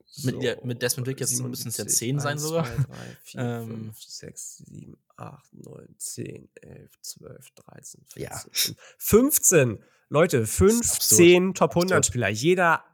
[0.07, 2.65] So, mit, mit Desmond Rick jetzt müssen es ja 10 sein sogar.
[2.65, 2.85] 2, 3,
[3.23, 8.75] 4, ähm, 5, 6, 7, 8, 9, 10, 11, 12, 13, 14, ja.
[8.99, 9.85] 15.
[10.09, 12.07] Leute, 15 Top 100 absurd.
[12.07, 12.29] Spieler.
[12.29, 12.85] Jeder,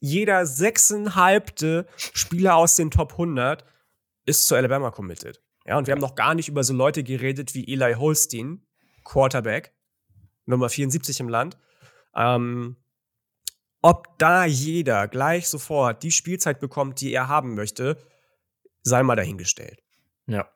[0.00, 3.64] jeder sechseinhalbte Spieler aus den Top 100
[4.26, 5.42] ist zu Alabama committed.
[5.66, 8.66] Ja, und wir haben noch gar nicht über so Leute geredet wie Eli Holstein,
[9.04, 9.74] Quarterback,
[10.46, 11.58] Nummer 74 im Land.
[12.14, 12.76] Ähm,
[13.82, 17.96] ob da jeder gleich sofort die Spielzeit bekommt, die er haben möchte,
[18.82, 19.82] sei mal dahingestellt.
[20.30, 20.50] Ja.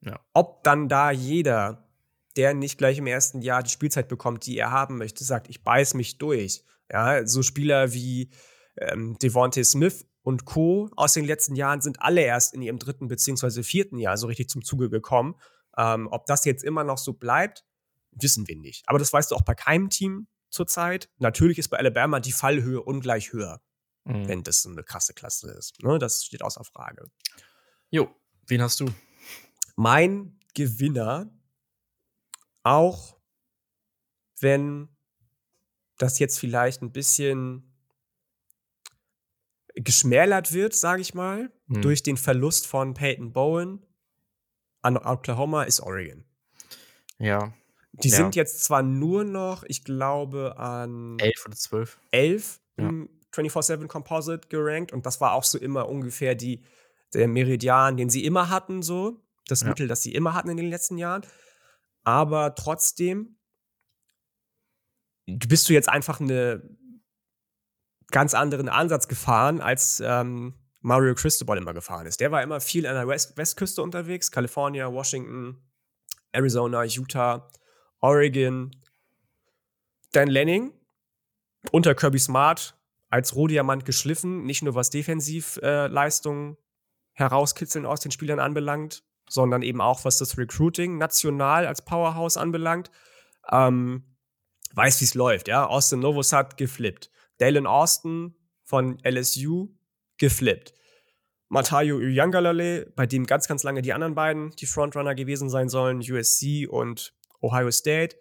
[0.00, 0.20] ja.
[0.32, 1.88] Ob dann da jeder,
[2.36, 5.62] der nicht gleich im ersten Jahr die Spielzeit bekommt, die er haben möchte, sagt, ich
[5.62, 6.64] beiß mich durch.
[6.90, 8.30] Ja, so Spieler wie
[8.76, 10.90] ähm, Devontae Smith und Co.
[10.96, 14.48] aus den letzten Jahren sind alle erst in ihrem dritten beziehungsweise vierten Jahr so richtig
[14.48, 15.36] zum Zuge gekommen.
[15.76, 17.64] Ähm, ob das jetzt immer noch so bleibt,
[18.12, 18.88] wissen wir nicht.
[18.88, 21.08] Aber das weißt du auch bei keinem Team zurzeit.
[21.18, 23.62] Natürlich ist bei Alabama die Fallhöhe ungleich höher,
[24.04, 24.28] mhm.
[24.28, 25.82] wenn das eine krasse Klasse ist.
[25.82, 25.98] Ne?
[25.98, 27.10] Das steht außer Frage.
[27.90, 28.08] Jo,
[28.50, 28.86] wen hast du?
[29.76, 31.30] Mein Gewinner,
[32.62, 33.16] auch
[34.40, 34.88] wenn
[35.98, 37.70] das jetzt vielleicht ein bisschen
[39.74, 41.82] geschmälert wird, sage ich mal, mhm.
[41.82, 43.86] durch den Verlust von Peyton Bowen
[44.82, 46.24] an Oklahoma, ist Oregon.
[47.18, 47.52] Ja,
[47.92, 48.16] die ja.
[48.16, 51.98] sind jetzt zwar nur noch, ich glaube, an 11 oder 12.
[52.10, 52.88] 11 ja.
[52.88, 56.62] im 24-7 Composite gerankt und das war auch so immer ungefähr die,
[57.14, 59.22] der Meridian, den sie immer hatten, so.
[59.46, 59.68] Das ja.
[59.68, 61.22] Mittel, das sie immer hatten in den letzten Jahren.
[62.04, 63.36] Aber trotzdem
[65.26, 66.62] bist du jetzt einfach eine
[68.10, 72.20] ganz anderen Ansatz gefahren, als ähm, Mario Cristobal immer gefahren ist.
[72.20, 75.62] Der war immer viel an der West Westküste unterwegs, California, Washington,
[76.32, 77.48] Arizona, Utah.
[78.00, 78.70] Oregon,
[80.12, 80.72] Dan Lanning
[81.70, 82.76] unter Kirby Smart
[83.10, 86.56] als Rohdiamant geschliffen, nicht nur was Defensivleistungen äh,
[87.20, 92.90] herauskitzeln aus den Spielern anbelangt, sondern eben auch was das Recruiting national als Powerhouse anbelangt.
[93.50, 94.16] Ähm,
[94.74, 95.66] weiß, wie es läuft, ja.
[95.66, 97.10] Austin Novosad geflippt.
[97.38, 99.68] Dalen Austin von LSU
[100.18, 100.74] geflippt.
[101.48, 105.98] Matayo Uyangalale, bei dem ganz, ganz lange die anderen beiden die Frontrunner gewesen sein sollen,
[105.98, 108.16] USC und Ohio State,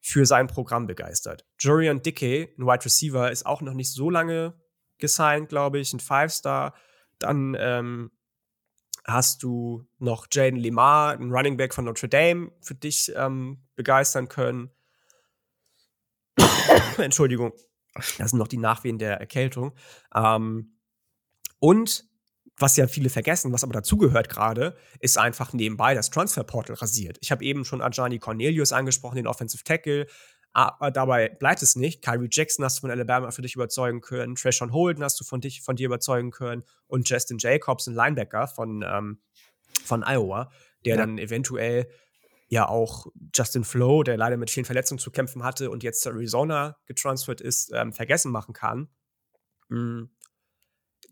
[0.00, 1.44] für sein Programm begeistert.
[1.60, 4.54] Jorian Dickey, ein Wide Receiver, ist auch noch nicht so lange
[4.98, 6.74] gesigned, glaube ich, ein Five-Star.
[7.20, 8.10] Dann ähm,
[9.04, 14.28] hast du noch Jaden Limar, ein Running Back von Notre Dame, für dich ähm, begeistern
[14.28, 14.70] können.
[16.98, 17.52] Entschuldigung,
[17.94, 19.72] das sind noch die Nachwehen der Erkältung.
[20.14, 20.76] Ähm,
[21.58, 22.04] und
[22.56, 27.18] was ja viele vergessen, was aber dazugehört gerade, ist einfach nebenbei das Transferportal rasiert.
[27.20, 30.06] Ich habe eben schon Ajani Cornelius angesprochen, den Offensive Tackle.
[30.52, 32.02] Aber dabei bleibt es nicht.
[32.02, 34.34] Kyrie Jackson hast du von Alabama für dich überzeugen können.
[34.34, 36.64] Trashon Holden hast du von, dich, von dir überzeugen können.
[36.86, 39.20] Und Justin Jacobs, ein Linebacker von, ähm,
[39.84, 40.50] von Iowa,
[40.84, 41.00] der ja.
[41.00, 41.88] dann eventuell
[42.48, 46.10] ja auch Justin Flo, der leider mit vielen Verletzungen zu kämpfen hatte und jetzt zu
[46.10, 48.88] Arizona getransfert ist, ähm, vergessen machen kann.
[49.70, 50.10] Mhm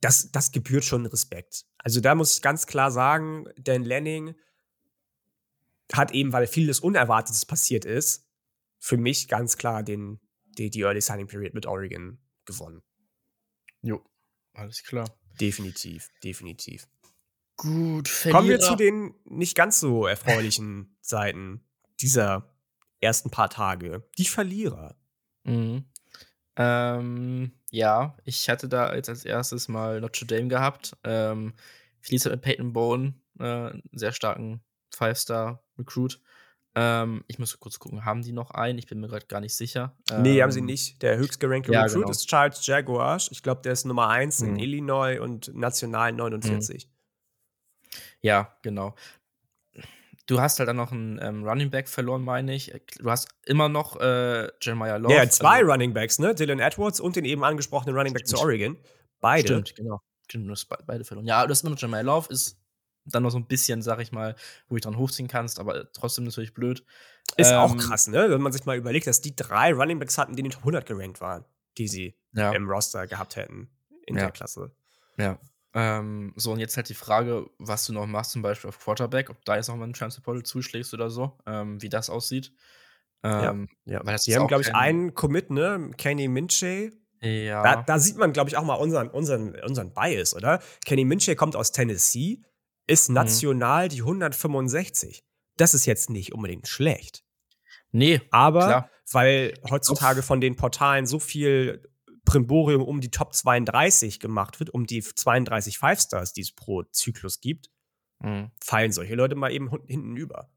[0.00, 1.64] das, das gebührt schon Respekt.
[1.78, 4.34] Also da muss ich ganz klar sagen, Dan Lanning
[5.92, 8.26] hat eben, weil vieles Unerwartetes passiert ist,
[8.80, 10.18] für mich ganz klar den,
[10.58, 12.82] die, die Early Signing Period mit Oregon gewonnen.
[13.82, 14.04] Jo,
[14.54, 15.08] alles klar.
[15.40, 16.88] Definitiv, definitiv.
[17.56, 18.38] Gut, Verlierer.
[18.38, 21.62] Kommen wir zu den nicht ganz so erfreulichen Seiten
[22.00, 22.54] dieser
[23.00, 24.08] ersten paar Tage.
[24.18, 24.96] Die Verlierer.
[25.44, 25.84] Mhm.
[26.56, 30.96] Ähm, ja, ich hatte da jetzt als erstes mal Notre Dame gehabt.
[31.04, 31.54] Ähm,
[32.00, 36.20] Felice hat mit Peyton Bone, äh, einen sehr starken Five-Star-Recruit.
[36.76, 38.78] Ähm, ich muss kurz gucken, haben die noch einen?
[38.78, 39.96] Ich bin mir gerade gar nicht sicher.
[40.20, 41.02] Nee, ähm, haben sie nicht.
[41.02, 42.10] Der höchstgerankte ja, Recruit genau.
[42.10, 43.28] ist Charles Jaguars.
[43.32, 44.48] Ich glaube, der ist Nummer 1 mhm.
[44.48, 46.86] in Illinois und national 49.
[46.86, 46.90] Mhm.
[48.22, 48.94] Ja, genau.
[50.26, 52.72] Du hast halt dann noch einen ähm, Running Back verloren, meine ich.
[52.98, 55.12] Du hast immer noch äh, Jeremiah Love.
[55.12, 56.36] Ja, zwei also, Running Backs, ne?
[56.36, 58.76] Dylan Edwards und den eben angesprochenen Running Back zu Oregon.
[59.18, 59.48] Beide.
[59.48, 60.00] Stimmt, genau.
[60.28, 61.26] Stimmt, du hast beide verloren.
[61.26, 62.59] Ja, du hast immer noch Jeremiah Love, ist
[63.04, 64.36] dann noch so ein bisschen, sag ich mal,
[64.68, 66.84] wo ich dran hochziehen kannst, aber trotzdem natürlich blöd.
[67.36, 68.30] Ist ähm, auch krass, ne?
[68.30, 70.62] Wenn man sich mal überlegt, dass die drei Running Backs hatten, die in den Top
[70.62, 71.44] 100 gerankt waren,
[71.78, 72.52] die sie ja.
[72.52, 73.70] im Roster gehabt hätten
[74.06, 74.22] in ja.
[74.22, 74.72] der Klasse.
[75.16, 75.38] Ja,
[75.72, 79.30] ähm, so, und jetzt halt die Frage, was du noch machst, zum Beispiel auf Quarterback,
[79.30, 82.52] ob da jetzt nochmal ein Transfer Portal zuschlägst oder so, ähm, wie das aussieht.
[83.22, 84.16] Ähm, ja, ja.
[84.16, 85.90] Die haben, glaube ich, einen Commit, ne?
[85.96, 86.92] Kenny Minche.
[87.20, 87.62] Ja.
[87.62, 90.60] Da, da sieht man, glaube ich, auch mal unseren, unseren, unseren Bias, oder?
[90.84, 92.42] Kenny Minche kommt aus Tennessee,
[92.90, 93.14] ist mhm.
[93.14, 93.88] national mhm.
[93.90, 95.24] die 165.
[95.56, 97.24] Das ist jetzt nicht unbedingt schlecht.
[97.92, 98.20] Nee.
[98.30, 98.90] Aber klar.
[99.12, 101.82] weil heutzutage von den Portalen so viel
[102.24, 106.82] Primborium um die Top 32 gemacht wird, um die 32 Five Stars, die es pro
[106.84, 107.70] Zyklus gibt,
[108.20, 108.50] mhm.
[108.62, 110.50] fallen solche Leute mal eben hinten über.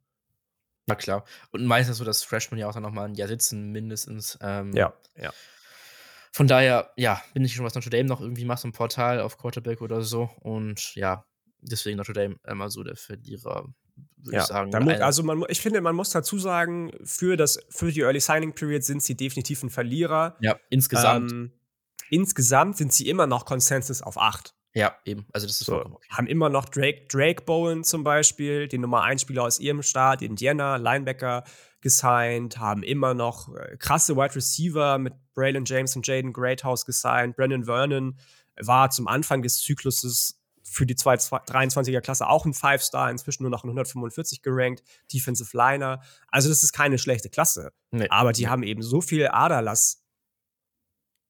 [0.86, 1.23] Na klar.
[1.51, 4.38] Und meistens so, dass Freshmen ja auch dann nochmal ein Jahr sitzen, mindestens.
[4.41, 5.31] Ähm, ja, ja.
[6.31, 9.21] Von daher, ja, bin ich schon, was Notre Dame noch irgendwie macht, so ein Portal
[9.21, 10.29] auf Quarterback oder so.
[10.41, 11.25] Und ja,
[11.64, 13.74] deswegen Notre Dame immer so der Verlierer,
[14.18, 14.72] würde ja, ich sagen.
[14.84, 18.53] Muss, also man, ich finde, man muss dazu sagen, für, das, für die Early Signing
[18.53, 20.38] Period sind sie definitiv ein Verlierer.
[20.39, 21.32] Ja, insgesamt.
[21.32, 21.51] Ähm,
[22.09, 24.53] insgesamt sind sie immer noch Consensus auf 8.
[24.76, 25.28] Ja, eben.
[25.34, 25.86] Also das ist so.
[25.86, 26.07] Okay.
[26.09, 30.22] Haben immer noch Drake, Drake Bowen zum Beispiel, den Nummer 1 Spieler aus ihrem Staat,
[30.22, 31.43] Indiana, Linebacker
[31.82, 37.36] gesigned, haben immer noch äh, krasse Wide Receiver mit Braylon James und Jaden Greathouse gesigned.
[37.36, 38.18] Brandon Vernon
[38.59, 40.42] war zum Anfang des Zykluses
[40.74, 46.01] für die 23er Klasse auch ein Five-Star, inzwischen nur noch 145 gerankt, Defensive Liner.
[46.30, 47.74] Also das ist keine schlechte Klasse.
[47.91, 48.07] Nee.
[48.09, 50.03] Aber die haben eben so viel Aderlass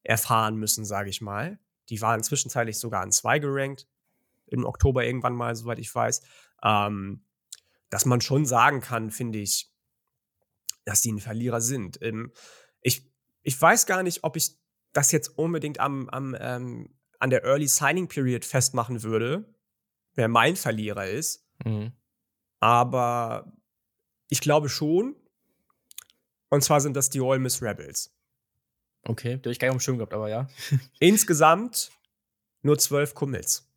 [0.02, 1.58] erfahren müssen, sage ich mal.
[1.90, 3.86] Die waren zwischenzeitlich sogar an zwei gerankt.
[4.46, 6.22] Im Oktober irgendwann mal, soweit ich weiß.
[6.62, 7.24] Ähm,
[7.90, 9.70] dass man schon sagen kann, finde ich,
[10.84, 12.00] dass die ein Verlierer sind.
[12.02, 12.32] Ähm,
[12.80, 13.10] ich,
[13.42, 14.56] ich weiß gar nicht, ob ich
[14.92, 16.94] das jetzt unbedingt am, am, ähm,
[17.24, 19.46] an der Early Signing Period festmachen würde,
[20.14, 21.48] wer mein Verlierer ist.
[21.64, 21.92] Mhm.
[22.60, 23.50] Aber
[24.28, 25.16] ich glaube schon.
[26.50, 28.14] Und zwar sind das die Ole Miss Rebels.
[29.04, 30.48] Okay, die habe ich gar nicht auf dem Schirm gehabt, aber ja.
[31.00, 31.92] Insgesamt
[32.60, 33.72] nur zwölf Commits.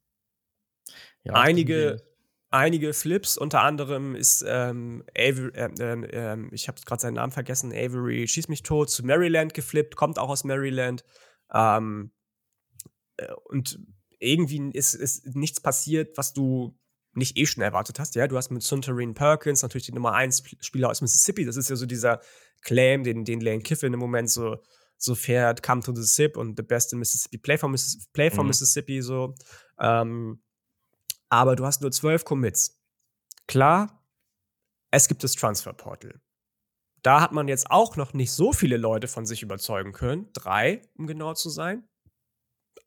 [1.23, 2.03] Ja, einige,
[2.49, 7.71] einige Flips, unter anderem ist ähm, Avery, äh, äh, ich habe gerade seinen Namen vergessen,
[7.71, 11.05] Avery Schieß mich tot, zu Maryland geflippt, kommt auch aus Maryland.
[11.53, 12.16] Ähm, äh,
[13.45, 13.79] und
[14.19, 16.77] irgendwie ist, ist nichts passiert, was du
[17.13, 18.15] nicht eh schon erwartet hast.
[18.15, 21.45] Ja, du hast mit Suntarine Perkins natürlich die Nummer 1 Spieler aus Mississippi.
[21.45, 22.21] Das ist ja so dieser
[22.61, 24.57] Claim, den, den Lane Kiffin im Moment so
[24.97, 28.31] so fährt Come to the Sip und The Best in Mississippi, Play for, Missis Play
[28.31, 28.49] for mhm.
[28.49, 29.35] Mississippi, so.
[29.79, 30.41] Ähm,
[31.29, 32.81] aber du hast nur zwölf Commits.
[33.47, 34.03] Klar,
[34.91, 36.19] es gibt das Transfer Portal.
[37.03, 40.29] Da hat man jetzt auch noch nicht so viele Leute von sich überzeugen können.
[40.33, 41.87] Drei, um genau zu sein.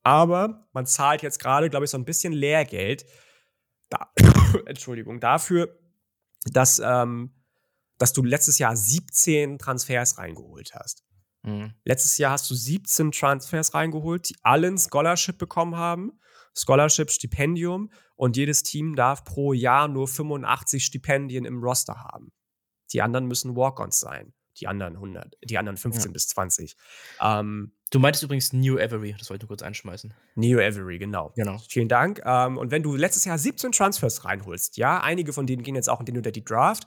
[0.02, 3.04] Aber man zahlt jetzt gerade, glaube ich, so ein bisschen Lehrgeld.
[3.88, 4.10] Da
[4.66, 5.78] Entschuldigung, dafür,
[6.46, 7.34] dass, ähm,
[7.98, 11.04] dass du letztes Jahr 17 Transfers reingeholt hast.
[11.42, 11.74] Mhm.
[11.84, 16.18] Letztes Jahr hast du 17 Transfers reingeholt, die alle ein Scholarship bekommen haben.
[16.56, 17.90] Scholarship, Stipendium.
[18.16, 22.32] Und jedes Team darf pro Jahr nur 85 Stipendien im Roster haben.
[22.92, 24.34] Die anderen müssen Walk-ons sein.
[24.58, 26.12] Die anderen 100, die anderen 15 ja.
[26.12, 26.76] bis 20.
[27.20, 30.14] Ähm, du meintest übrigens New Avery, das wollte ich nur kurz einschmeißen.
[30.36, 31.32] New Avery, genau.
[31.34, 31.58] genau.
[31.68, 32.20] Vielen Dank.
[32.24, 35.88] Ähm, und wenn du letztes Jahr 17 Transfers reinholst, ja, einige von denen gehen jetzt
[35.88, 36.84] auch in den Unter die Draft,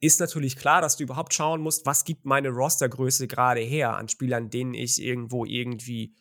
[0.00, 4.08] ist natürlich klar, dass du überhaupt schauen musst, was gibt meine Rostergröße gerade her an
[4.08, 6.14] Spielern, denen ich irgendwo irgendwie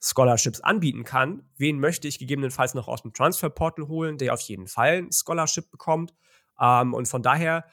[0.00, 1.48] Scholarships anbieten kann.
[1.56, 5.70] Wen möchte ich gegebenenfalls noch aus dem Transferportal holen, der auf jeden Fall ein Scholarship
[5.70, 6.12] bekommt.
[6.60, 7.64] Ähm, und von daher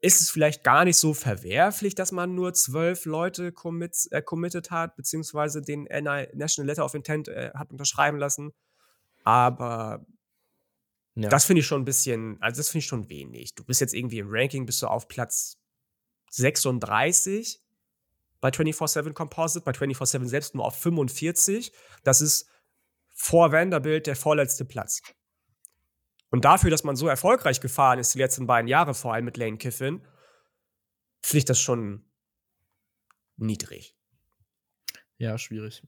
[0.00, 4.70] ist es vielleicht gar nicht so verwerflich, dass man nur zwölf Leute commit, äh, committed
[4.70, 8.52] hat, beziehungsweise den National Letter of Intent äh, hat unterschreiben lassen.
[9.24, 10.04] Aber
[11.16, 11.28] ja.
[11.28, 13.54] Das finde ich schon ein bisschen, also das finde ich schon wenig.
[13.54, 15.58] Du bist jetzt irgendwie im Ranking, bist du auf Platz
[16.30, 17.60] 36
[18.40, 21.72] bei 24-7 Composite, bei 24-7 selbst nur auf 45.
[22.04, 22.48] Das ist
[23.08, 25.02] vor Vanderbilt der vorletzte Platz.
[26.30, 29.36] Und dafür, dass man so erfolgreich gefahren ist, die letzten beiden Jahre, vor allem mit
[29.36, 30.00] Lane Kiffin,
[31.20, 32.04] finde ich das schon
[33.36, 33.96] niedrig.
[35.18, 35.82] Ja, schwierig.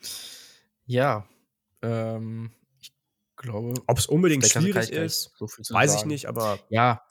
[0.86, 1.26] ja.
[1.82, 2.52] Ähm,
[3.36, 3.74] glaube.
[3.86, 6.00] Ob es unbedingt schwierig ist, so weiß sagen.
[6.00, 6.58] ich nicht, aber.
[6.68, 7.02] Ja,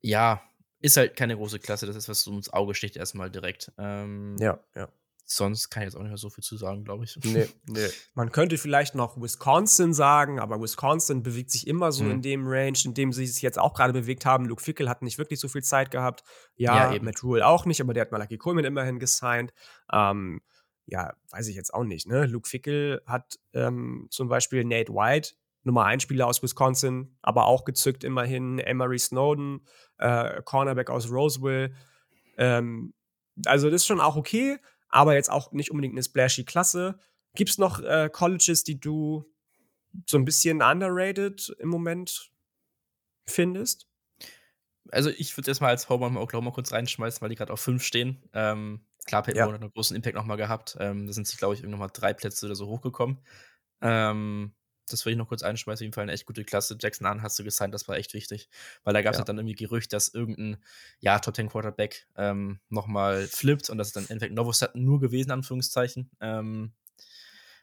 [0.00, 0.42] ja,
[0.80, 1.86] ist halt keine große Klasse.
[1.86, 3.72] Das ist, was ins Auge sticht, erstmal direkt.
[3.78, 4.88] Ähm, ja, ja.
[5.36, 7.18] Sonst kann ich jetzt auch nicht mehr so viel zu sagen, glaube ich.
[7.24, 7.88] Nee, nee.
[8.14, 12.10] Man könnte vielleicht noch Wisconsin sagen, aber Wisconsin bewegt sich immer so hm.
[12.10, 14.46] in dem Range, in dem sie sich jetzt auch gerade bewegt haben.
[14.46, 16.22] Luke Fickel hat nicht wirklich so viel Zeit gehabt.
[16.56, 19.52] Ja, ja Matt Rule auch nicht, aber der hat Malaki Coleman immerhin gesigned.
[19.92, 20.40] Ähm,
[20.86, 22.06] ja, weiß ich jetzt auch nicht.
[22.06, 22.26] Ne?
[22.26, 27.64] Luke Fickel hat ähm, zum Beispiel Nate White Nummer 1 Spieler aus Wisconsin, aber auch
[27.64, 29.66] gezückt immerhin Emery Snowden,
[29.98, 31.74] äh, Cornerback aus Roseville.
[32.36, 32.92] Ähm,
[33.46, 34.58] also das ist schon auch okay,
[34.94, 36.98] aber jetzt auch nicht unbedingt eine splashy Klasse.
[37.34, 39.24] Gibt es noch äh, Colleges, die du
[40.06, 42.30] so ein bisschen underrated im Moment
[43.26, 43.88] findest?
[44.90, 47.82] also ich würde erstmal als Homer mal Oklahoma kurz reinschmeißen, weil die gerade auf 5
[47.82, 48.22] stehen.
[48.32, 49.46] Ähm, klar, Peyton Ja.
[49.46, 50.76] Hat einen großen Impact nochmal gehabt.
[50.80, 53.18] Ähm, da sind sie, glaube ich, irgendwann mal drei Plätze oder so hochgekommen.
[53.80, 54.54] Ähm,
[54.88, 55.78] das würde ich noch kurz einschmeißen.
[55.78, 56.76] Auf jeden Fall eine echt gute Klasse.
[56.80, 58.48] Jackson Ahn hast du gesigned, das war echt wichtig.
[58.84, 59.24] Weil da gab es Ja.
[59.24, 60.62] dann irgendwie Gerücht, dass irgendein
[61.00, 65.00] ja, Top 10 Quarterback ähm, nochmal flippt und das ist dann im Endeffekt Novosad nur
[65.00, 66.10] gewesen, Anführungszeichen.
[66.20, 66.72] Ähm,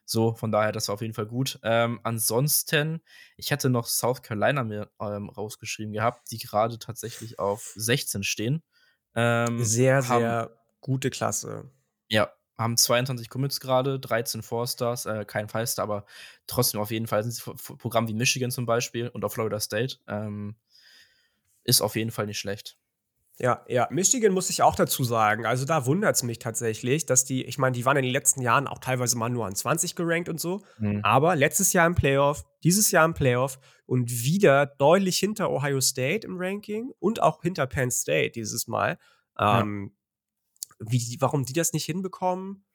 [0.06, 1.60] so, von daher, das war auf jeden Fall gut.
[1.64, 3.02] Ähm, ansonsten,
[3.38, 8.64] ich hatte noch South Carolina mir ähm, rausgeschrieben gehabt, die gerade tatsächlich auf 16 stehen.
[9.16, 11.72] Ähm, Sehr, sehr gute Klasse.
[12.10, 12.32] Ja,
[12.62, 16.06] haben 22 Commits gerade, 13 Four-Stars, äh, kein Five-Star, aber
[16.48, 19.60] trotzdem auf jeden Fall sind sie v- Programm wie Michigan zum Beispiel und auch Florida
[19.60, 19.98] State.
[20.08, 20.56] Ähm,
[21.64, 22.78] ist auf jeden Fall nicht schlecht.
[23.40, 25.46] Ja, ja, Michigan muss ich auch dazu sagen.
[25.48, 28.42] Also da wundert es mich tatsächlich, dass die, ich meine, die waren in den letzten
[28.42, 30.62] Jahren auch teilweise mal nur an 20 gerankt und so.
[31.04, 36.28] Aber letztes Jahr im Playoff, dieses Jahr im Playoff und wieder deutlich hinter Ohio State
[36.28, 39.00] im Ranking und auch hinter Penn State dieses Mal.
[39.40, 39.92] Ähm,
[40.82, 42.66] wie, warum die das nicht hinbekommen?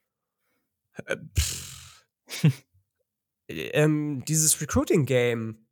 [1.05, 2.05] Äh, pff.
[3.49, 5.67] ähm, dieses Recruiting-Game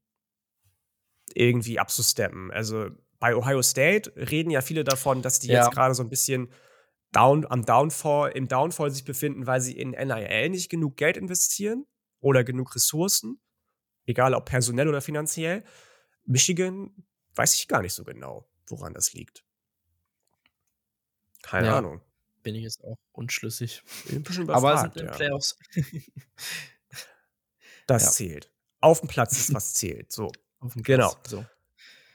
[1.35, 2.51] irgendwie abzusteppen.
[2.51, 5.65] Also bei Ohio State reden ja viele davon, dass die Ja.
[5.65, 6.53] jetzt gerade so ein bisschen
[7.13, 11.87] down, am Downfall, im Downfall sich befinden, weil sie in NIL nicht genug Geld investieren
[12.21, 13.41] oder genug Ressourcen,
[14.07, 15.65] egal ob personell oder finanziell.
[16.25, 16.91] Michigan
[17.35, 19.45] weiß ich gar nicht so genau, woran das liegt.
[21.43, 21.79] Keine Ja.
[21.79, 22.01] Ahnung.
[22.45, 23.83] Bin ich jetzt auch unschlüssig.
[24.49, 25.13] Aber sind in ja.
[25.13, 25.59] Playoffs.
[27.87, 28.11] Das Ja.
[28.13, 28.51] zählt.
[28.81, 30.11] Auf dem Platz ist was zählt.
[30.11, 30.33] So.
[30.61, 31.15] Auf dem Genau.
[31.27, 31.45] So.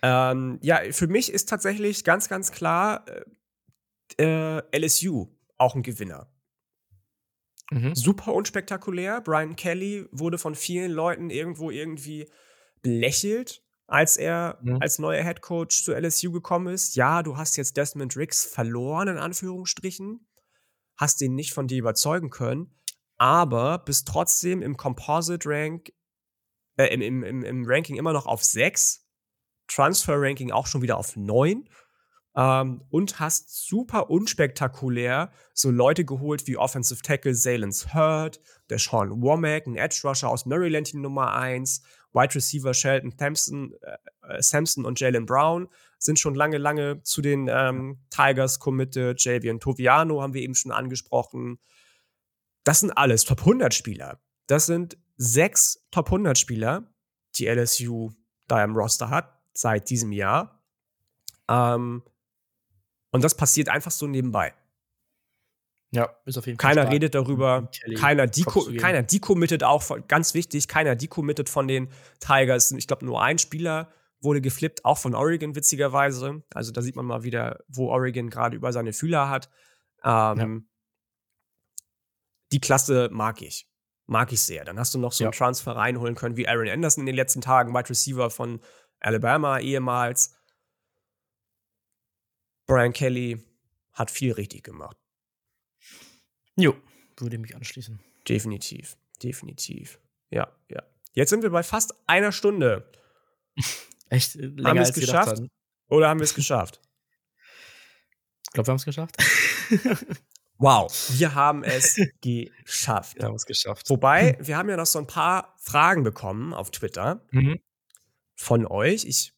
[0.02, 3.06] Ähm, ja, für mich ist tatsächlich ganz, ganz klar
[4.18, 5.28] äh, äh, LSU
[5.58, 6.32] auch ein Gewinner.
[7.70, 7.94] Mhm.
[7.94, 9.22] Super unspektakulär.
[9.22, 12.28] Brian Kelly wurde von vielen Leuten irgendwo irgendwie
[12.82, 14.78] belächelt, als er Mhm.
[14.82, 16.96] als neuer Head Coach zu LSU gekommen ist.
[16.96, 20.28] Ja, du hast jetzt Desmond Riggs verloren, in Anführungsstrichen.
[20.98, 22.76] Hast ihn nicht von dir überzeugen können,
[23.18, 25.92] aber bist trotzdem im Composite Rank,
[26.78, 29.06] äh, im, im, im, im Ranking immer noch auf 6.
[29.68, 31.70] Transfer-Ranking auch schon wieder auf 9.
[32.36, 39.22] Ähm, und hast super unspektakulär so Leute geholt wie Offensive Tackle Zaylen's Hurd, der Sean
[39.22, 41.82] Womack, ein Edge Rusher aus Maryland, die Nummer 1,
[42.14, 43.98] Wide Receiver Shelton Thompson, äh,
[44.28, 49.24] äh, Sampson und Jalen Brown sind schon lange, lange zu den ähm, Tigers committed.
[49.24, 51.60] Javian Toviano haben wir eben schon angesprochen.
[52.64, 54.20] Das sind alles Top 100 Spieler.
[54.48, 56.92] Das sind sechs Top 100 Spieler,
[57.36, 58.12] die LSU
[58.48, 60.64] da im Roster hat, seit diesem Jahr.
[61.50, 62.04] Ähm,
[63.12, 64.54] und das passiert einfach so nebenbei.
[65.92, 66.70] Ja, ist auf jeden Fall.
[66.70, 66.94] Keiner stark.
[66.94, 71.90] redet darüber, Kelly keiner, deko keiner decommitted auch, von, ganz wichtig, keiner decommitted von den
[72.20, 72.72] Tigers.
[72.74, 76.44] Ich glaube, nur ein Spieler wurde geflippt, auch von Oregon, witzigerweise.
[76.54, 79.50] Also da sieht man mal wieder, wo Oregon gerade über seine Fühler hat.
[80.04, 80.68] Ähm,
[82.52, 83.68] Die Klasse mag ich.
[84.06, 84.66] Mag ich sehr.
[84.66, 85.38] Dann hast du noch so einen Ja.
[85.38, 88.60] Transfer reinholen können, wie Aaron Anderson in den letzten Tagen, Wide Receiver von
[89.00, 90.36] Alabama ehemals.
[92.68, 93.44] Brian Kelly
[93.94, 94.98] hat viel richtig gemacht.
[96.62, 96.76] Jo,
[97.18, 98.00] würde mich anschließen.
[98.28, 100.00] Definitiv, definitiv.
[100.30, 100.84] Ja, ja.
[101.14, 102.90] Jetzt sind wir bei fast einer Stunde.
[104.10, 105.42] Echt äh, Haben länger wir es geschafft?
[105.88, 106.80] Oder haben wir es geschafft?
[108.46, 109.16] Ich glaube, wir haben es geschafft.
[110.62, 113.16] Wow, wir haben es geschafft.
[113.16, 113.90] wir haben es geschafft.
[113.90, 117.62] Wobei, wir haben ja noch so ein paar Fragen bekommen auf Twitter Mhm.
[118.36, 119.06] von euch.
[119.06, 119.32] Ich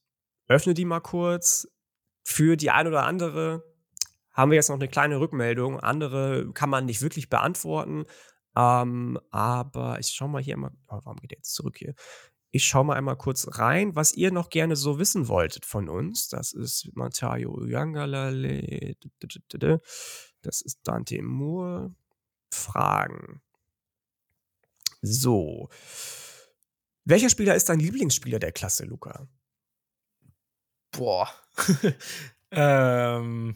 [0.48, 1.68] öffne die mal kurz.
[2.24, 3.64] Für die ein oder andere
[4.34, 5.80] haben wir jetzt noch eine kleine Rückmeldung.
[5.80, 8.06] Andere kann man nicht wirklich beantworten.
[8.56, 10.72] Ähm, aber ich schau mal hier mal.
[10.88, 11.96] Oh, warum geht der jetzt zurück hier?
[12.52, 16.28] Ich schau mal einmal kurz rein, was ihr noch gerne so wissen wolltet von uns.
[16.28, 18.96] Das ist Matayo Uyangalale.
[20.42, 21.96] Das ist Dante Moore.
[22.54, 23.42] Fragen.
[25.02, 25.70] So.
[27.06, 29.28] Welcher Spieler ist dein Lieblingsspieler der Klasse, Luca?
[30.92, 31.30] Boah.
[32.52, 33.54] ähm,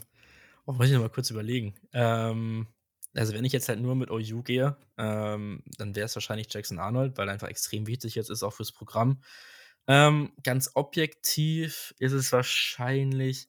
[0.66, 1.76] oh, muss ich noch mal kurz überlegen.
[1.93, 2.68] Ähm,
[3.13, 6.80] also, wenn ich jetzt halt nur mit OU gehe, ähm, dann wäre es wahrscheinlich Jackson
[6.80, 9.22] Arnold, weil er einfach extrem wichtig jetzt ist, auch fürs Programm.
[9.88, 13.47] Ähm, ganz objektiv ist es wahrscheinlich.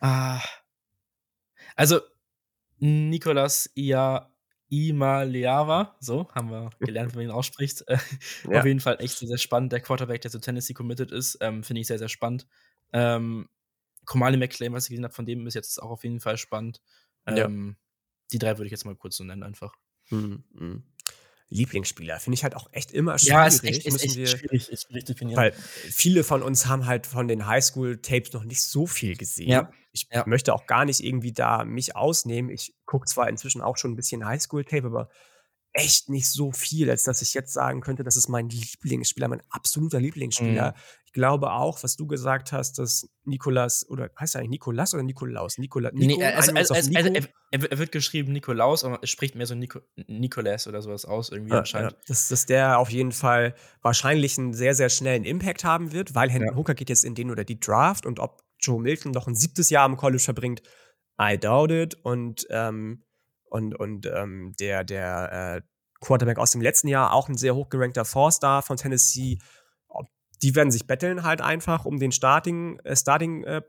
[0.00, 0.40] Ah,
[1.76, 2.00] also,
[2.78, 4.30] Nicolas Ia
[4.70, 7.84] Imaleava, so haben wir gelernt, wie man ihn ausspricht.
[7.88, 7.98] Äh,
[8.48, 8.60] Ja.
[8.60, 9.72] Auf jeden Fall echt sehr, sehr spannend.
[9.72, 12.46] Der Quarterback, der zu Tennessee committed ist, ähm, finde ich sehr, sehr spannend.
[12.92, 13.48] Ähm,
[14.04, 16.36] Komali McClain, was ich gesehen habe von dem bis jetzt, ist auch auf jeden Fall
[16.36, 16.80] spannend.
[17.26, 17.44] Ja.
[17.46, 17.76] Ähm,
[18.32, 19.74] Die drei würde ich jetzt mal kurz so nennen, einfach.
[20.08, 20.82] Hm, hm.
[21.48, 22.18] Lieblingsspieler.
[22.20, 23.32] Finde ich halt auch echt immer schwierig.
[23.32, 25.36] Ja, ist echt, ist echt wir, schwierig, ist schwierig definieren.
[25.36, 29.50] Weil viele von uns haben halt von den Highschool-Tapes noch nicht so viel gesehen.
[29.50, 29.70] Ja.
[29.92, 30.24] Ich ja.
[30.26, 32.50] möchte auch gar nicht irgendwie da mich ausnehmen.
[32.50, 35.10] Ich gucke zwar inzwischen auch schon ein bisschen Highschool-Tape, aber
[35.74, 39.42] echt nicht so viel, als dass ich jetzt sagen könnte, das ist mein Lieblingsspieler, mein
[39.50, 40.70] absoluter Lieblingsspieler.
[40.70, 40.82] Mhm.
[41.04, 45.02] Ich glaube auch, was du gesagt hast, dass Nikolas, oder heißt er eigentlich Nikolas oder
[45.02, 45.58] Nikolaus?
[45.58, 49.34] Nikola, Nico, nee, also, also, also, also er, er, wird geschrieben Nikolaus, aber es spricht
[49.34, 51.92] mehr so Nico, Nikolas oder sowas aus, irgendwie ja, anscheinend.
[51.92, 51.98] Ja.
[52.06, 56.30] Dass, dass der auf jeden Fall wahrscheinlich einen sehr, sehr schnellen Impact haben wird, weil
[56.30, 56.56] Hendon ja.
[56.56, 59.70] Hooker geht jetzt in den oder die Draft und ob Joe Milton noch ein siebtes
[59.70, 60.62] Jahr im College verbringt,
[61.20, 61.94] I doubt it.
[62.02, 63.04] Und ähm,
[63.54, 65.62] und, und ähm, der, der äh,
[66.00, 69.38] Quarterback aus dem letzten Jahr, auch ein sehr hochgerankter Four-Star von Tennessee,
[70.42, 73.62] die werden sich betteln halt einfach um den Starting, äh, Starting äh.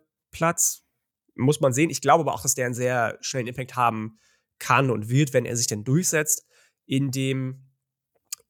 [1.35, 1.91] Muss man sehen.
[1.91, 4.17] Ich glaube aber auch, dass der einen sehr schnellen Impact haben
[4.57, 6.47] kann und wird, wenn er sich denn durchsetzt
[6.87, 7.69] in dem,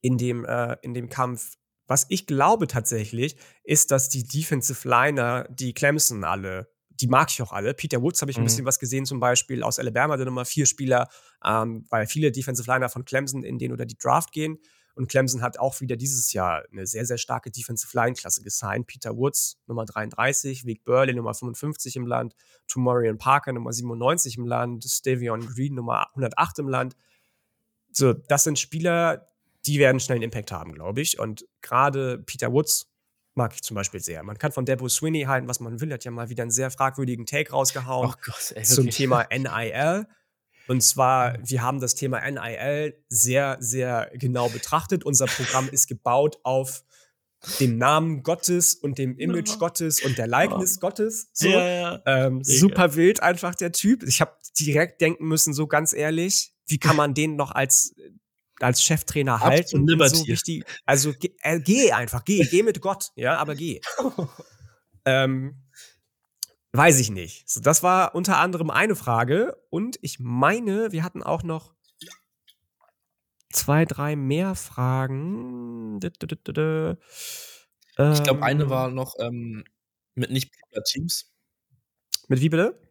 [0.02, 1.58] in dem, äh, in dem Kampf.
[1.86, 7.42] Was ich glaube tatsächlich, ist, dass die Defensive Liner, die Clemson alle die mag ich
[7.42, 7.74] auch alle.
[7.74, 8.46] Peter Woods habe ich ein mhm.
[8.46, 11.10] bisschen was gesehen, zum Beispiel aus Alabama, der Nummer vier Spieler,
[11.44, 14.60] ähm, weil viele Defensive Liner von Clemson in den oder die Draft gehen.
[14.96, 18.88] Und Clemson hat auch wieder dieses Jahr eine sehr, sehr starke Defensive Line-Klasse gesigned.
[18.88, 22.34] Peter Woods, Nummer 33, Vic Burley, Nummer 55 im Land,
[22.68, 26.96] Tomorian Parker, Nummer 97 im Land, Stavion Green, Nummer 108 im Land.
[27.92, 29.28] So, das sind Spieler,
[29.66, 31.20] die werden schnell einen Impact haben, glaube ich.
[31.20, 32.90] Und gerade Peter Woods,
[33.36, 34.24] mag ich zum Beispiel sehr.
[34.24, 36.72] Man kann von Debo Swinney halten, was man will, hat ja mal wieder einen sehr
[36.72, 40.08] fragwürdigen Take rausgehauen oh Gott, ey, zum Thema NIL.
[40.68, 45.04] Und zwar, wir haben das Thema NIL sehr, sehr genau betrachtet.
[45.04, 46.84] Unser Programm ist gebaut auf
[47.60, 49.56] dem Namen Gottes und dem Image ja.
[49.58, 50.80] Gottes und der Likeness ja.
[50.80, 51.30] Gottes.
[51.34, 51.48] So.
[51.50, 54.04] Ja, ähm, super wild einfach der Typ.
[54.04, 57.94] Ich habe direkt denken müssen, so ganz ehrlich, wie kann man den noch als
[58.60, 59.90] als Cheftrainer halten.
[59.90, 63.82] Und so richtig, also äh, geh einfach, geh, geh mit Gott, ja, aber geh.
[65.06, 65.62] ähm,
[66.72, 67.50] weiß ich nicht.
[67.50, 69.58] So, das war unter anderem eine Frage.
[69.70, 71.74] Und ich meine, wir hatten auch noch
[73.52, 76.00] zwei, drei mehr Fragen.
[76.02, 76.14] ich
[78.24, 78.70] glaube, eine ähm.
[78.70, 79.64] war noch ähm,
[80.14, 80.52] mit nicht
[80.86, 81.32] Teams.
[82.28, 82.85] Mit wie bitte?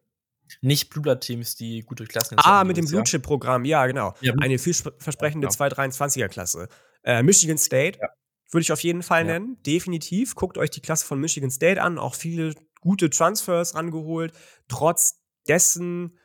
[0.61, 3.87] Nicht Blue Blood Teams, die gut durch Klassen Ah, mit dem Blue Chip Programm, ja,
[3.87, 4.15] genau.
[4.21, 5.53] Ja, Eine vielversprechende ja.
[5.53, 6.69] 223er Klasse.
[7.03, 8.09] Äh, Michigan State ja.
[8.51, 10.35] würde ich auf jeden Fall nennen, definitiv.
[10.35, 14.33] Guckt euch die Klasse von Michigan State an, auch viele gute Transfers rangeholt.
[14.69, 16.19] Trotz dessen,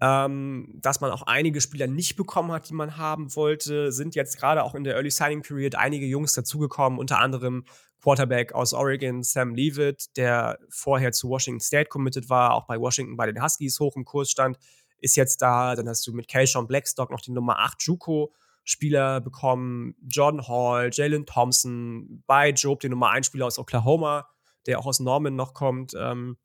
[0.00, 4.38] ähm, dass man auch einige Spieler nicht bekommen hat, die man haben wollte, sind jetzt
[4.38, 7.64] gerade auch in der Early Signing Period einige Jungs dazugekommen, unter anderem
[8.02, 13.16] Quarterback aus Oregon, Sam Leavitt, der vorher zu Washington State committed war, auch bei Washington
[13.16, 14.58] bei den Huskies hoch im Kurs stand,
[14.98, 15.74] ist jetzt da.
[15.74, 18.32] Dann hast du mit Keyshawn Blackstock noch die Nummer 8 Juco.
[18.64, 24.28] Spieler bekommen, Jordan Hall, Jalen Thompson, bei Job, den Nummer 1 Spieler aus Oklahoma,
[24.66, 26.36] der auch aus Norman noch kommt, ähm,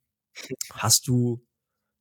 [0.71, 1.45] hast du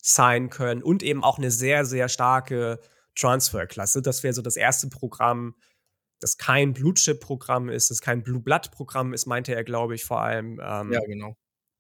[0.01, 2.81] sein können und eben auch eine sehr, sehr starke
[3.17, 4.03] Transferklasse.
[4.03, 5.57] Das wäre so das erste Programm,
[6.25, 9.95] das kein Blue Chip Programm ist, das kein Blue Blood Programm ist, meinte er, glaube
[9.95, 10.59] ich, vor allem.
[10.65, 11.37] Ähm, ja, genau.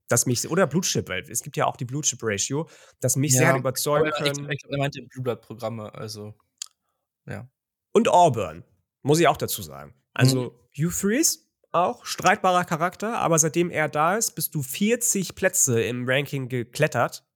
[0.09, 2.69] Das mich, oder Blue Chip, weil es gibt ja auch die Blue Chip Ratio,
[3.01, 4.51] das mich ja, sehr überzeugen können.
[4.51, 6.35] Ich, ich, er meinte Blue Blood Programme, also,
[7.27, 7.49] ja.
[7.95, 8.65] Und Auburn,
[9.01, 9.95] muss ich auch dazu sagen.
[10.13, 10.51] Also, mhm.
[10.77, 11.39] Hugh Freeze,
[11.73, 17.27] auch streitbarer Charakter, aber seitdem er da ist, bist du 40 Plätze im Ranking geklettert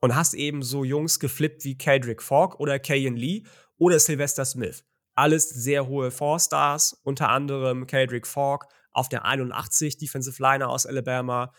[0.00, 3.42] und hast eben so Jungs geflippt wie Kendrick Falk oder Kayan Lee
[3.76, 4.82] oder Sylvester Smith.
[5.16, 11.52] Alles sehr hohe Four-Stars, unter anderem Kendrick Falk auf der 81, Defensive Liner aus Alabama.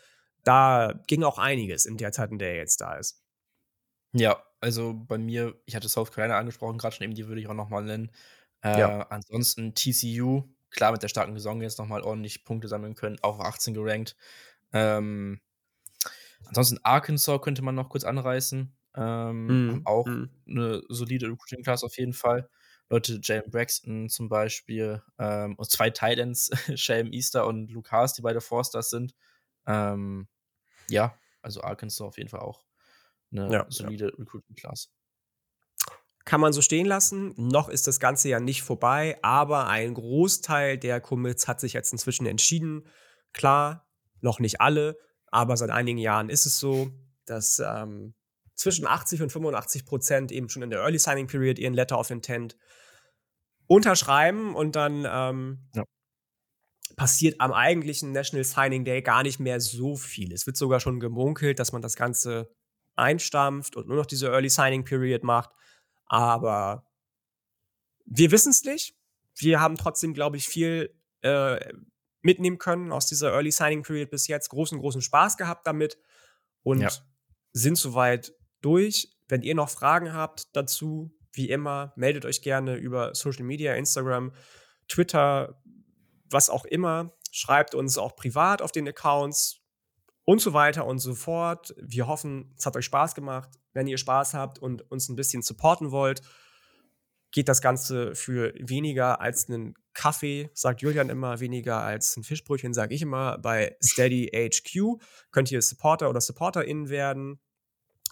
[0.43, 3.21] Da ging auch einiges in der Zeit, in der er jetzt da ist.
[4.13, 7.47] Ja, also bei mir, ich hatte South Carolina angesprochen, gerade schon eben, die würde ich
[7.47, 8.11] auch nochmal nennen.
[8.63, 9.01] Äh, ja.
[9.09, 13.73] Ansonsten TCU, klar mit der starken Saison jetzt nochmal ordentlich Punkte sammeln können, auch 18
[13.73, 14.15] gerankt.
[14.73, 15.41] Ähm,
[16.45, 18.73] ansonsten Arkansas könnte man noch kurz anreißen.
[18.95, 20.29] Ähm, mm, auch mm.
[20.47, 22.49] eine solide Recruiting-Class auf jeden Fall.
[22.89, 28.21] Leute, Jalen Braxton zum Beispiel ähm, und zwei Titans, Shalem Easter und Luke Haas, die
[28.21, 29.13] beide Forsters sind.
[29.65, 30.27] Ähm,
[30.89, 32.65] ja, also Arkansas auf jeden Fall auch
[33.31, 34.15] eine ja, solide ja.
[34.17, 34.89] Recruiting-Class.
[36.23, 37.33] Kann man so stehen lassen.
[37.37, 41.91] Noch ist das Ganze ja nicht vorbei, aber ein Großteil der Commits hat sich jetzt
[41.91, 42.87] inzwischen entschieden.
[43.33, 43.87] Klar,
[44.21, 46.91] noch nicht alle, aber seit einigen Jahren ist es so,
[47.25, 48.13] dass ähm,
[48.57, 52.09] zwischen 80 und 85 Prozent eben schon in der Early Signing Period ihren Letter of
[52.09, 52.57] Intent
[53.67, 55.83] unterschreiben und dann ähm, ja.
[56.95, 60.33] passiert am eigentlichen National Signing Day gar nicht mehr so viel.
[60.33, 62.51] Es wird sogar schon gemunkelt, dass man das Ganze
[62.95, 65.51] einstampft und nur noch diese Early Signing Period macht.
[66.07, 66.87] Aber
[68.05, 68.95] wir wissen es nicht.
[69.35, 71.59] wir haben trotzdem, glaube ich, viel äh,
[72.21, 74.49] mitnehmen können aus dieser Early Signing Period bis jetzt.
[74.49, 75.99] Großen, großen Spaß gehabt damit
[76.63, 76.89] und ja.
[77.53, 79.09] sind soweit durch.
[79.27, 84.31] Wenn ihr noch Fragen habt dazu, wie immer, meldet euch gerne über Social Media, Instagram,
[84.87, 85.61] Twitter,
[86.29, 87.13] was auch immer.
[87.31, 89.61] Schreibt uns auch privat auf den Accounts
[90.23, 91.73] und so weiter und so fort.
[91.77, 93.49] Wir hoffen, es hat euch Spaß gemacht.
[93.73, 96.21] Wenn ihr Spaß habt und uns ein bisschen supporten wollt,
[97.31, 102.73] geht das Ganze für weniger als einen Kaffee, sagt Julian immer, weniger als ein Fischbrötchen,
[102.73, 103.37] sage ich immer.
[103.37, 104.99] Bei Steady HQ
[105.31, 107.39] könnt ihr Supporter oder SupporterInnen werden.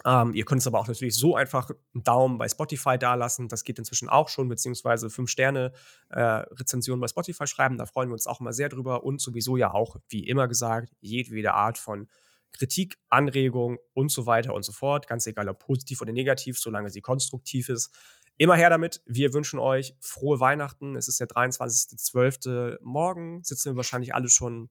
[0.03, 3.47] Ähm, ihr könnt es aber auch natürlich so einfach einen Daumen bei Spotify dalassen.
[3.47, 5.71] Das geht inzwischen auch schon, beziehungsweise 5 Sterne
[6.09, 7.77] äh, Rezensionen bei Spotify schreiben.
[7.77, 9.03] Da freuen wir uns auch immer sehr drüber.
[9.03, 12.07] Und sowieso ja auch, wie immer gesagt, jedwede Art von
[12.51, 15.07] Kritik, Anregung und so weiter und so fort.
[15.07, 17.91] Ganz egal, ob positiv oder negativ, solange sie konstruktiv ist.
[18.37, 19.01] Immer her damit.
[19.05, 20.95] Wir wünschen euch frohe Weihnachten.
[20.95, 22.79] Es ist der 23.12.
[22.81, 24.69] Morgen sitzen wir wahrscheinlich alle schon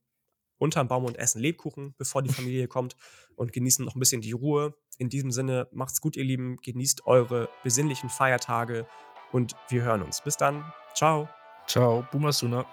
[0.59, 2.97] unterm Baum und essen Lebkuchen, bevor die Familie kommt
[3.37, 4.75] und genießen noch ein bisschen die Ruhe.
[4.99, 6.57] In diesem Sinne, macht's gut, ihr Lieben.
[6.63, 8.87] Genießt eure besinnlichen Feiertage
[9.33, 10.23] und wir hören uns.
[10.23, 10.65] Bis dann.
[10.95, 11.29] Ciao.
[11.67, 12.07] Ciao.
[12.13, 12.67] Boomer Suna.